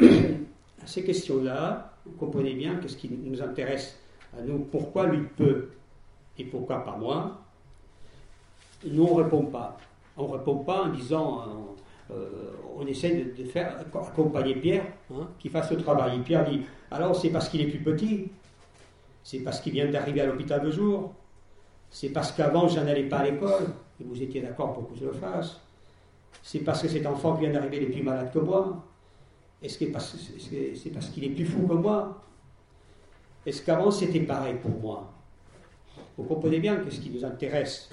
Ces 0.84 1.04
questions-là, 1.04 1.92
vous 2.04 2.16
comprenez 2.16 2.54
bien 2.54 2.80
ce 2.84 2.96
qui 2.96 3.08
nous 3.08 3.40
intéresse 3.40 3.98
à 4.36 4.42
nous, 4.42 4.58
pourquoi 4.58 5.06
lui 5.06 5.26
peut 5.36 5.70
et 6.38 6.44
pourquoi 6.44 6.84
pas 6.84 6.96
moi, 6.96 7.41
nous 8.90 9.04
on 9.04 9.18
ne 9.18 9.22
répond 9.22 9.44
pas. 9.46 9.76
On 10.16 10.28
ne 10.28 10.32
répond 10.32 10.56
pas 10.56 10.84
en 10.84 10.88
disant, 10.88 11.42
euh, 12.10 12.14
euh, 12.14 12.52
on 12.76 12.86
essaie 12.86 13.32
de, 13.36 13.44
faire 13.44 13.78
accompagner 13.94 14.54
Pierre, 14.54 14.86
hein, 15.12 15.28
qui 15.38 15.48
fasse 15.48 15.70
le 15.70 15.78
travail. 15.78 16.18
Pierre 16.20 16.44
dit, 16.48 16.62
alors 16.90 17.16
c'est 17.16 17.30
parce 17.30 17.48
qu'il 17.48 17.60
est 17.60 17.66
plus 17.66 17.80
petit, 17.80 18.30
c'est 19.22 19.40
parce 19.40 19.60
qu'il 19.60 19.72
vient 19.72 19.90
d'arriver 19.90 20.20
à 20.20 20.26
l'hôpital 20.26 20.60
de 20.62 20.70
jour, 20.70 21.12
c'est 21.90 22.10
parce 22.10 22.32
qu'avant 22.32 22.68
je 22.68 22.80
n'allais 22.80 23.04
pas 23.04 23.18
à 23.18 23.24
l'école, 23.24 23.68
et 24.00 24.04
vous 24.04 24.20
étiez 24.22 24.40
d'accord 24.42 24.74
pour 24.74 24.90
que 24.90 24.98
je 24.98 25.04
le 25.06 25.12
fasse, 25.12 25.60
c'est 26.42 26.60
parce 26.60 26.82
que 26.82 26.88
cet 26.88 27.06
enfant 27.06 27.34
qui 27.34 27.42
vient 27.42 27.52
d'arriver 27.52 27.82
est 27.82 27.86
plus 27.86 28.02
malade 28.02 28.30
que 28.32 28.38
moi, 28.38 28.84
est-ce 29.62 29.78
que 29.78 29.84
c'est 29.98 30.90
parce 30.90 31.08
qu'il 31.10 31.24
est 31.24 31.30
plus 31.30 31.46
fou 31.46 31.66
que 31.66 31.74
moi? 31.74 32.20
Est-ce 33.46 33.62
qu'avant 33.62 33.90
c'était 33.90 34.20
pareil 34.20 34.56
pour 34.60 34.72
moi? 34.72 35.12
Vous 36.16 36.24
comprenez 36.24 36.58
bien 36.58 36.76
que 36.76 36.90
ce 36.90 37.00
qui 37.00 37.10
nous 37.10 37.24
intéresse? 37.24 37.90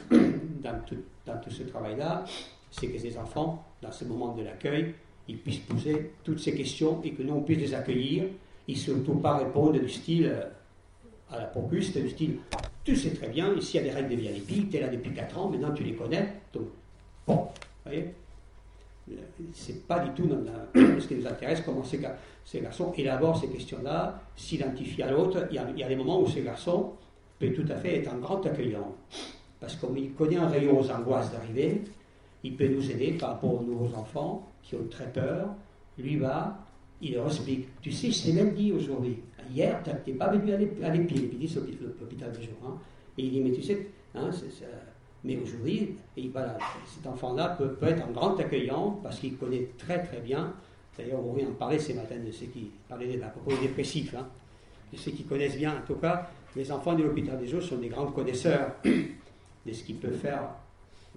Dans 0.61 0.79
tout, 0.85 1.49
ce 1.49 1.63
travail-là, 1.63 2.23
c'est 2.71 2.87
que 2.87 2.97
ces 2.97 3.17
enfants, 3.17 3.65
dans 3.81 3.91
ce 3.91 4.05
moment 4.05 4.33
de 4.35 4.43
l'accueil, 4.43 4.93
ils 5.27 5.37
puissent 5.37 5.59
poser 5.59 6.13
toutes 6.23 6.39
ces 6.39 6.55
questions 6.55 7.01
et 7.03 7.11
que 7.11 7.23
nous 7.23 7.33
on 7.33 7.41
puisse 7.41 7.59
les 7.59 7.73
accueillir 7.73 8.25
et 8.67 8.75
surtout 8.75 9.15
pas 9.15 9.37
répondre 9.37 9.79
du 9.79 9.89
style 9.89 10.27
euh, 10.27 10.43
à 11.31 11.39
la 11.39 11.45
procuste, 11.45 11.97
du 11.97 12.09
style 12.09 12.37
tu 12.83 12.95
sais 12.95 13.11
très 13.11 13.27
bien, 13.27 13.53
ici 13.53 13.77
il 13.77 13.85
y 13.85 13.89
a 13.89 13.91
des 13.91 13.95
règles 13.95 14.09
de 14.09 14.15
VIP, 14.15 14.69
tu 14.69 14.77
es 14.77 14.81
là 14.81 14.87
depuis 14.87 15.13
4 15.13 15.37
ans, 15.37 15.49
maintenant 15.49 15.71
tu 15.71 15.83
les 15.83 15.93
connais, 15.93 16.33
donc 16.51 16.69
bon, 17.27 17.35
vous 17.35 17.49
voyez 17.85 18.13
c'est 19.53 19.87
pas 19.87 19.99
du 19.99 20.11
tout 20.11 20.29
ce 20.75 21.07
qui 21.07 21.15
nous 21.15 21.27
intéresse, 21.27 21.61
comment 21.65 21.83
ces, 21.83 21.99
garçons 22.61 22.93
élaborent 22.95 23.39
ces 23.39 23.47
questions-là, 23.47 24.21
s'identifient 24.35 25.03
à 25.03 25.11
l'autre. 25.11 25.47
Il, 25.51 25.55
y 25.55 25.83
a 25.83 25.87
des 25.87 25.95
moments 25.95 26.21
où 26.21 26.27
ces 26.27 26.41
garçons 26.41 26.93
peuvent 27.39 27.53
tout 27.53 27.65
à 27.71 27.75
fait 27.75 27.97
être 27.97 28.13
un 28.13 28.17
grand 28.17 28.45
accueillant, 28.45 28.95
parce 29.59 29.75
qu'il 29.75 30.13
connaît 30.13 30.37
un 30.37 30.47
rayon 30.47 30.79
aux 30.79 30.89
angoisses 30.89 31.31
d'arriver, 31.31 31.81
il 32.43 32.55
peut 32.55 32.67
nous 32.67 32.89
aider 32.89 33.11
par 33.13 33.31
rapport 33.31 33.61
aux 33.61 33.63
nouveaux 33.63 33.93
enfants 33.95 34.47
qui 34.63 34.75
ont 34.75 34.87
très 34.89 35.11
peur. 35.11 35.49
Lui 35.97 36.17
va, 36.17 36.57
il 37.01 37.13
leur 37.13 37.27
explique. 37.27 37.67
Tu 37.81 37.91
sais, 37.91 38.11
je 38.11 38.23
t'ai 38.23 38.33
même 38.33 38.53
dit 38.53 38.71
aujourd'hui, 38.71 39.17
hier, 39.51 39.81
tu 39.83 40.11
n'es 40.11 40.17
pas 40.17 40.29
venu 40.29 40.53
à 40.53 40.57
l'épi, 40.89 41.13
l'épi 41.13 41.47
c'est 41.47 41.59
l'hôpital 41.59 42.31
de 42.31 42.41
jour. 42.41 42.53
Hein. 42.65 42.77
Et 43.17 43.23
il 43.23 43.31
dit, 43.31 43.41
mais 43.41 43.51
tu 43.51 43.61
sais, 43.61 43.87
hein, 44.15 44.29
mais 45.23 45.37
aujourd'hui, 45.37 45.95
cet 46.15 47.07
enfant-là 47.07 47.57
peut, 47.57 47.75
être 47.81 48.07
un 48.07 48.11
grand 48.11 48.39
accueillant 48.39 48.99
parce 49.03 49.19
qu'il 49.19 49.35
connaît 49.37 49.67
très 49.77 50.01
très 50.03 50.19
bien. 50.19 50.53
D'ailleurs, 50.97 51.21
on 51.25 51.31
en 51.31 51.53
parler 51.53 51.79
ce 51.79 51.93
matin 51.93 52.15
de 52.25 52.31
ceux 52.31 52.47
qui 52.47 52.71
parlaient 52.87 53.21
à 53.21 53.27
propos 53.27 53.51
des 53.51 53.67
dépressifs, 53.67 54.13
hein, 54.15 54.27
de 54.91 54.97
ceux 54.97 55.11
qui 55.11 55.23
connaissent 55.23 55.57
bien. 55.57 55.77
En 55.77 55.87
tout 55.87 55.95
cas, 55.95 56.29
les 56.55 56.69
enfants 56.71 56.93
de 56.93 57.03
l'hôpital 57.03 57.37
des 57.39 57.47
jours 57.47 57.61
sont 57.61 57.77
des 57.77 57.87
grands 57.87 58.11
connaisseurs 58.11 58.75
de 59.65 59.73
ce 59.73 59.83
qu'ils 59.83 59.97
peuvent 59.97 60.17
faire 60.17 60.43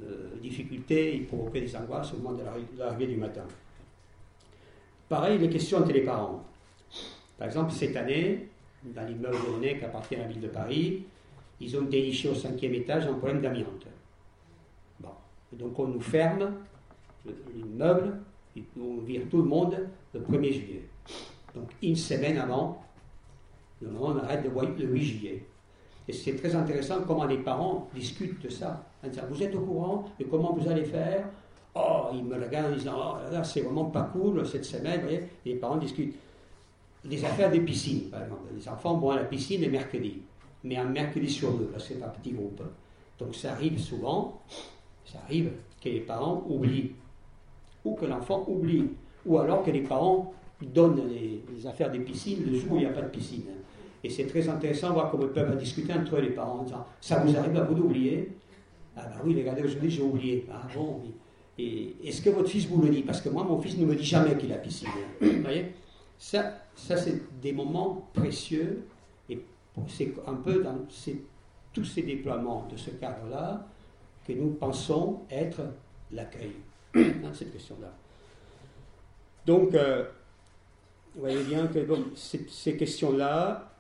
euh, 0.03 0.37
difficultés 0.41 1.17
et 1.17 1.21
provoquer 1.21 1.61
des 1.61 1.77
angoisses 1.77 2.13
au 2.15 2.17
moment 2.19 2.33
de 2.37 2.43
l'arrivée 2.79 3.07
du 3.07 3.17
matin. 3.17 3.45
Pareil, 5.09 5.39
les 5.39 5.51
questions 5.51 5.79
entre 5.79 5.93
les 5.93 6.03
parents. 6.03 6.43
Par 7.39 7.47
exemple, 7.47 7.73
cette 7.73 7.97
année, 7.97 8.49
dans 8.83 9.07
l'immeuble 9.07 9.37
de 9.61 9.69
qui 9.69 9.85
appartient 9.85 10.17
à 10.17 10.21
la 10.21 10.27
ville 10.27 10.41
de 10.41 10.49
Paris, 10.49 11.05
ils 11.61 11.77
ont 11.77 11.83
déniché 11.83 12.29
au 12.29 12.35
cinquième 12.35 12.75
étage 12.75 13.07
un 13.07 13.15
problème 13.15 13.41
d'amiante. 13.41 13.87
Donc 15.53 15.79
on 15.79 15.87
nous 15.87 16.01
ferme 16.01 16.55
l'immeuble, 17.55 18.19
on 18.81 18.99
vire 18.99 19.23
tout 19.31 19.39
le 19.39 19.49
monde 19.49 19.89
le 20.15 20.21
1er 20.21 20.53
juillet. 20.53 20.83
Donc 21.55 21.71
une 21.83 21.97
semaine 21.97 22.39
avant, 22.39 22.83
on 23.83 24.17
arrête 24.17 24.45
le 24.45 24.87
8 24.87 25.03
juillet. 25.03 25.45
Et 26.09 26.13
c'est 26.13 26.35
très 26.35 26.55
intéressant 26.55 27.03
comment 27.07 27.25
les 27.25 27.39
parents 27.39 27.89
discutent 27.95 28.43
de 28.43 28.49
ça. 28.49 28.85
Vous 29.31 29.43
êtes 29.43 29.55
au 29.55 29.61
courant 29.61 30.05
de 30.19 30.25
comment 30.25 30.53
vous 30.53 30.69
allez 30.69 30.85
faire? 30.85 31.27
Oh, 31.75 32.09
ils 32.13 32.25
me 32.25 32.35
regardent 32.35 32.73
en 32.73 32.77
disant 32.77 32.95
Oh 32.97 33.33
là, 33.33 33.45
c'est 33.45 33.61
vraiment 33.61 33.87
pas 33.87 34.03
cool 34.13 34.47
cette 34.47 34.65
semaine. 34.65 35.01
Vous 35.03 35.27
les 35.47 35.55
parents 35.55 35.77
discutent. 35.77 36.15
Les 37.05 37.25
affaires 37.25 37.51
des 37.51 37.61
piscines, 37.61 38.11
par 38.11 38.23
exemple. 38.23 38.43
Les 38.55 38.69
enfants 38.69 38.97
vont 38.97 39.11
à 39.11 39.17
la 39.17 39.25
piscine 39.25 39.63
le 39.63 39.71
mercredi, 39.71 40.21
mais 40.65 40.77
un 40.77 40.85
mercredi 40.85 41.29
sur 41.29 41.53
deux, 41.53 41.65
parce 41.67 41.89
que 41.89 41.95
c'est 41.95 42.03
un 42.03 42.09
petit 42.09 42.33
groupe. 42.33 42.63
Donc 43.19 43.35
ça 43.35 43.53
arrive 43.53 43.79
souvent, 43.79 44.41
ça 45.05 45.19
arrive 45.25 45.53
que 45.83 45.89
les 45.89 46.01
parents 46.01 46.45
oublient, 46.49 46.93
ou 47.85 47.95
que 47.95 48.07
l'enfant 48.07 48.45
oublie, 48.49 48.89
ou 49.27 49.39
alors 49.39 49.65
que 49.65 49.71
les 49.71 49.83
parents 49.83 50.33
donnent 50.61 51.09
les, 51.09 51.43
les 51.53 51.67
affaires 51.67 51.91
des 51.91 51.99
piscines 52.01 52.45
le 52.47 52.57
jour 52.57 52.73
où 52.73 52.77
il 52.77 52.81
n'y 52.81 52.87
a 52.87 52.93
pas 52.93 53.03
de 53.03 53.09
piscine. 53.09 53.43
Et 54.05 54.11
c'est 54.11 54.27
très 54.27 54.49
intéressant 54.49 54.89
de 54.89 54.95
voir 54.95 55.11
comment 55.11 55.25
ils 55.25 55.33
peuvent 55.33 55.57
discuter 55.57 55.93
entre 55.93 56.19
les 56.19 56.31
parents, 56.31 56.61
en 56.61 56.63
disant 56.65 56.87
Ça 57.01 57.21
vous 57.21 57.37
arrive 57.37 57.57
à 57.57 57.63
vous 57.63 57.75
d'oublier? 57.75 58.33
Ah, 58.97 59.07
ben 59.07 59.21
oui, 59.25 59.35
regardez, 59.39 59.63
aujourd'hui 59.63 59.91
j'ai 59.91 60.03
oublié. 60.03 60.47
Ah 60.53 60.67
bon, 60.75 61.01
Et 61.59 61.95
est-ce 62.05 62.21
que 62.21 62.31
votre 62.31 62.49
fils 62.49 62.67
vous 62.67 62.83
le 62.83 62.91
dit? 62.91 63.03
Parce 63.03 63.21
que 63.21 63.29
moi, 63.29 63.45
mon 63.45 63.61
fils 63.61 63.79
ne 63.79 63.87
me 63.87 63.95
dit 63.95 64.05
jamais 64.05 64.37
qu'il 64.37 64.53
a 64.53 64.57
piscine. 64.57 64.89
vous 65.21 65.43
voyez? 65.43 65.73
Ça, 66.19 66.59
ça 66.75 66.97
c'est 66.97 67.41
des 67.41 67.53
moments 67.53 68.09
précieux. 68.13 68.85
Et 69.31 69.39
c'est 69.89 70.13
un 70.27 70.35
peu 70.35 70.63
dans 70.63 70.77
tous 71.73 71.85
ces 71.85 72.03
déploiements 72.03 72.69
de 72.71 72.77
ce 72.77 72.91
cadre-là 72.91 73.67
que 74.27 74.33
nous 74.33 74.51
pensons 74.51 75.21
être 75.31 75.63
l'accueil 76.11 76.53
dans 76.95 77.33
cette 77.33 77.53
question-là. 77.53 77.93
Donc, 79.47 79.75
euh, 79.75 80.05
vous 81.15 81.23
voyez 81.23 81.43
bien 81.43 81.67
que 81.67 81.81
ces 82.15 82.77
questions-là, 82.77 83.72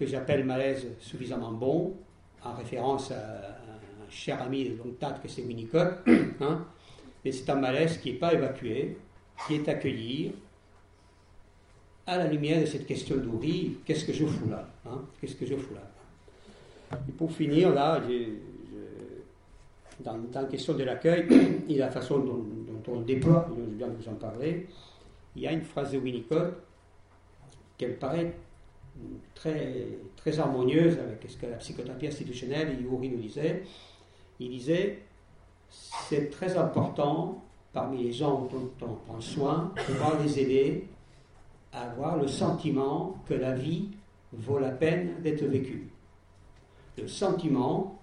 que 0.00 0.06
j'appelle 0.06 0.44
malaise 0.44 0.86
suffisamment 0.98 1.52
bon, 1.52 1.94
en 2.42 2.54
référence 2.54 3.10
à 3.10 3.16
un 3.18 4.10
cher 4.10 4.40
ami 4.42 4.70
de 4.70 4.78
longue 4.78 4.96
date 4.98 5.22
que 5.22 5.28
c'est 5.28 5.42
Winnicott. 5.42 5.98
Hein, 6.40 6.64
mais 7.22 7.32
c'est 7.32 7.50
un 7.50 7.56
malaise 7.56 7.98
qui 7.98 8.12
n'est 8.12 8.18
pas 8.18 8.32
évacué, 8.32 8.96
qui 9.46 9.56
est 9.56 9.68
accueilli 9.68 10.32
à 12.06 12.16
la 12.16 12.26
lumière 12.26 12.62
de 12.62 12.66
cette 12.66 12.86
question 12.86 13.16
d'Ouri, 13.18 13.76
qu'est-ce 13.84 14.06
que 14.06 14.14
je 14.14 14.24
fous 14.24 14.48
là 14.48 14.66
hein, 14.86 15.02
Qu'est-ce 15.20 15.36
que 15.36 15.44
je 15.44 15.54
fous 15.54 15.74
là? 15.74 16.98
Et 17.06 17.12
pour 17.12 17.30
finir, 17.30 17.74
là, 17.74 18.00
dans, 20.02 20.18
la 20.32 20.44
question 20.44 20.72
de 20.72 20.82
l'accueil 20.82 21.26
et 21.68 21.76
la 21.76 21.90
façon 21.90 22.20
dont, 22.20 22.46
on 22.88 23.00
déploie, 23.00 23.46
je 23.54 23.76
viens 23.76 23.88
de 23.88 23.96
vous 23.96 24.08
en 24.08 24.14
parler, 24.14 24.66
il 25.36 25.42
y 25.42 25.46
a 25.46 25.52
une 25.52 25.62
phrase 25.62 25.92
de 25.92 25.98
Winnicott 25.98 26.54
qu'elle 27.76 27.96
paraît 27.98 28.32
très, 29.34 29.86
très 30.16 30.38
harmonieuse 30.38 30.98
avec 30.98 31.24
ce 31.28 31.36
que 31.36 31.46
la 31.46 31.56
psychothérapie 31.56 32.08
institutionnelle, 32.08 32.80
Yuri 32.80 33.08
nous 33.08 33.20
disait. 33.20 33.62
Il 34.38 34.50
disait 34.50 35.02
c'est 35.70 36.30
très 36.30 36.56
important 36.56 37.42
parmi 37.72 38.02
les 38.02 38.12
gens 38.12 38.48
dont 38.52 38.70
on 38.82 38.94
prend 38.94 39.20
soin, 39.20 39.72
de 39.76 39.92
pouvoir 39.92 40.20
les 40.22 40.40
aider 40.40 40.88
à 41.72 41.82
avoir 41.82 42.16
le 42.16 42.26
sentiment 42.26 43.16
que 43.28 43.34
la 43.34 43.54
vie 43.54 43.88
vaut 44.32 44.58
la 44.58 44.70
peine 44.70 45.20
d'être 45.22 45.44
vécue. 45.44 45.88
Le 46.98 47.06
sentiment, 47.06 48.00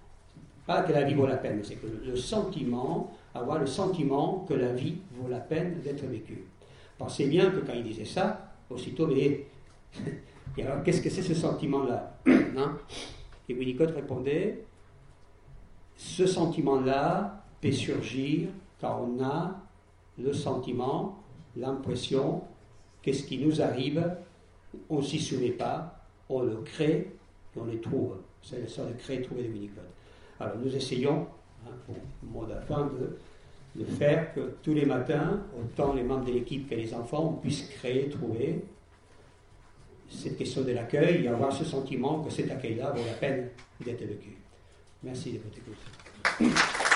pas 0.66 0.82
que 0.82 0.92
la 0.92 1.02
vie 1.02 1.14
vaut 1.14 1.26
la 1.26 1.36
peine, 1.36 1.60
c'est 1.62 1.74
que 1.74 1.86
le 1.86 2.16
sentiment, 2.16 3.12
avoir 3.34 3.58
le 3.58 3.66
sentiment 3.66 4.46
que 4.48 4.54
la 4.54 4.72
vie 4.72 4.96
vaut 5.12 5.28
la 5.28 5.40
peine 5.40 5.80
d'être 5.82 6.06
vécue. 6.06 6.44
Pensez 6.96 7.26
bien 7.26 7.50
que 7.50 7.60
quand 7.60 7.74
il 7.74 7.84
disait 7.84 8.06
ça, 8.06 8.54
aussitôt, 8.70 9.06
mais 9.06 9.46
et 10.56 10.62
alors, 10.62 10.82
qu'est-ce 10.82 11.00
que 11.00 11.10
c'est 11.10 11.22
ce 11.22 11.34
sentiment-là 11.34 12.18
hein 12.26 12.78
Et 13.48 13.54
Winnicott 13.54 13.90
répondait 13.90 14.64
ce 15.98 16.26
sentiment-là 16.26 17.44
peut 17.60 17.72
surgir 17.72 18.48
quand 18.80 19.04
on 19.04 19.22
a 19.22 19.60
le 20.16 20.32
sentiment, 20.32 21.18
l'impression 21.56 22.42
que 23.02 23.12
ce 23.12 23.24
qui 23.24 23.38
nous 23.38 23.60
arrive, 23.60 24.16
on 24.88 24.98
ne 24.98 25.02
s'y 25.02 25.18
souvient 25.18 25.56
pas, 25.58 26.04
on 26.28 26.42
le 26.42 26.56
crée 26.58 27.12
et 27.56 27.60
on 27.60 27.64
le 27.64 27.80
trouve. 27.80 28.16
C'est 28.42 28.60
le 28.60 28.68
sort 28.68 28.86
de 28.86 28.92
créer 28.92 29.18
et 29.18 29.22
trouver 29.22 29.42
de 29.42 29.48
Winnicott. 29.48 29.84
Alors 30.38 30.56
nous 30.58 30.74
essayons, 30.74 31.26
hein, 31.66 31.72
pour 31.84 31.96
le 31.96 32.28
mot 32.28 32.46
de 32.46 32.52
la 32.52 32.60
fin, 32.60 32.86
de, 32.86 33.18
de, 33.82 33.84
faire 33.84 34.32
que 34.34 34.54
tous 34.62 34.74
les 34.74 34.86
matins, 34.86 35.40
autant 35.58 35.94
les 35.94 36.04
membres 36.04 36.26
de 36.26 36.32
l'équipe 36.32 36.68
que 36.70 36.76
les 36.76 36.94
enfants, 36.94 37.40
puissent 37.42 37.68
créer, 37.70 38.08
trouver, 38.08 38.64
cette 40.10 40.36
question 40.36 40.62
de 40.62 40.72
l'accueil 40.72 41.24
et 41.24 41.28
avoir 41.28 41.52
ce 41.52 41.64
sentiment 41.64 42.20
que 42.22 42.30
cet 42.30 42.50
accueil-là 42.50 42.90
vaut 42.90 43.04
la 43.04 43.12
peine 43.12 43.48
d'être 43.84 44.00
vécu. 44.00 44.36
Merci 45.02 45.32
de 45.32 45.38
votre 45.38 45.58
écoute. 45.58 46.87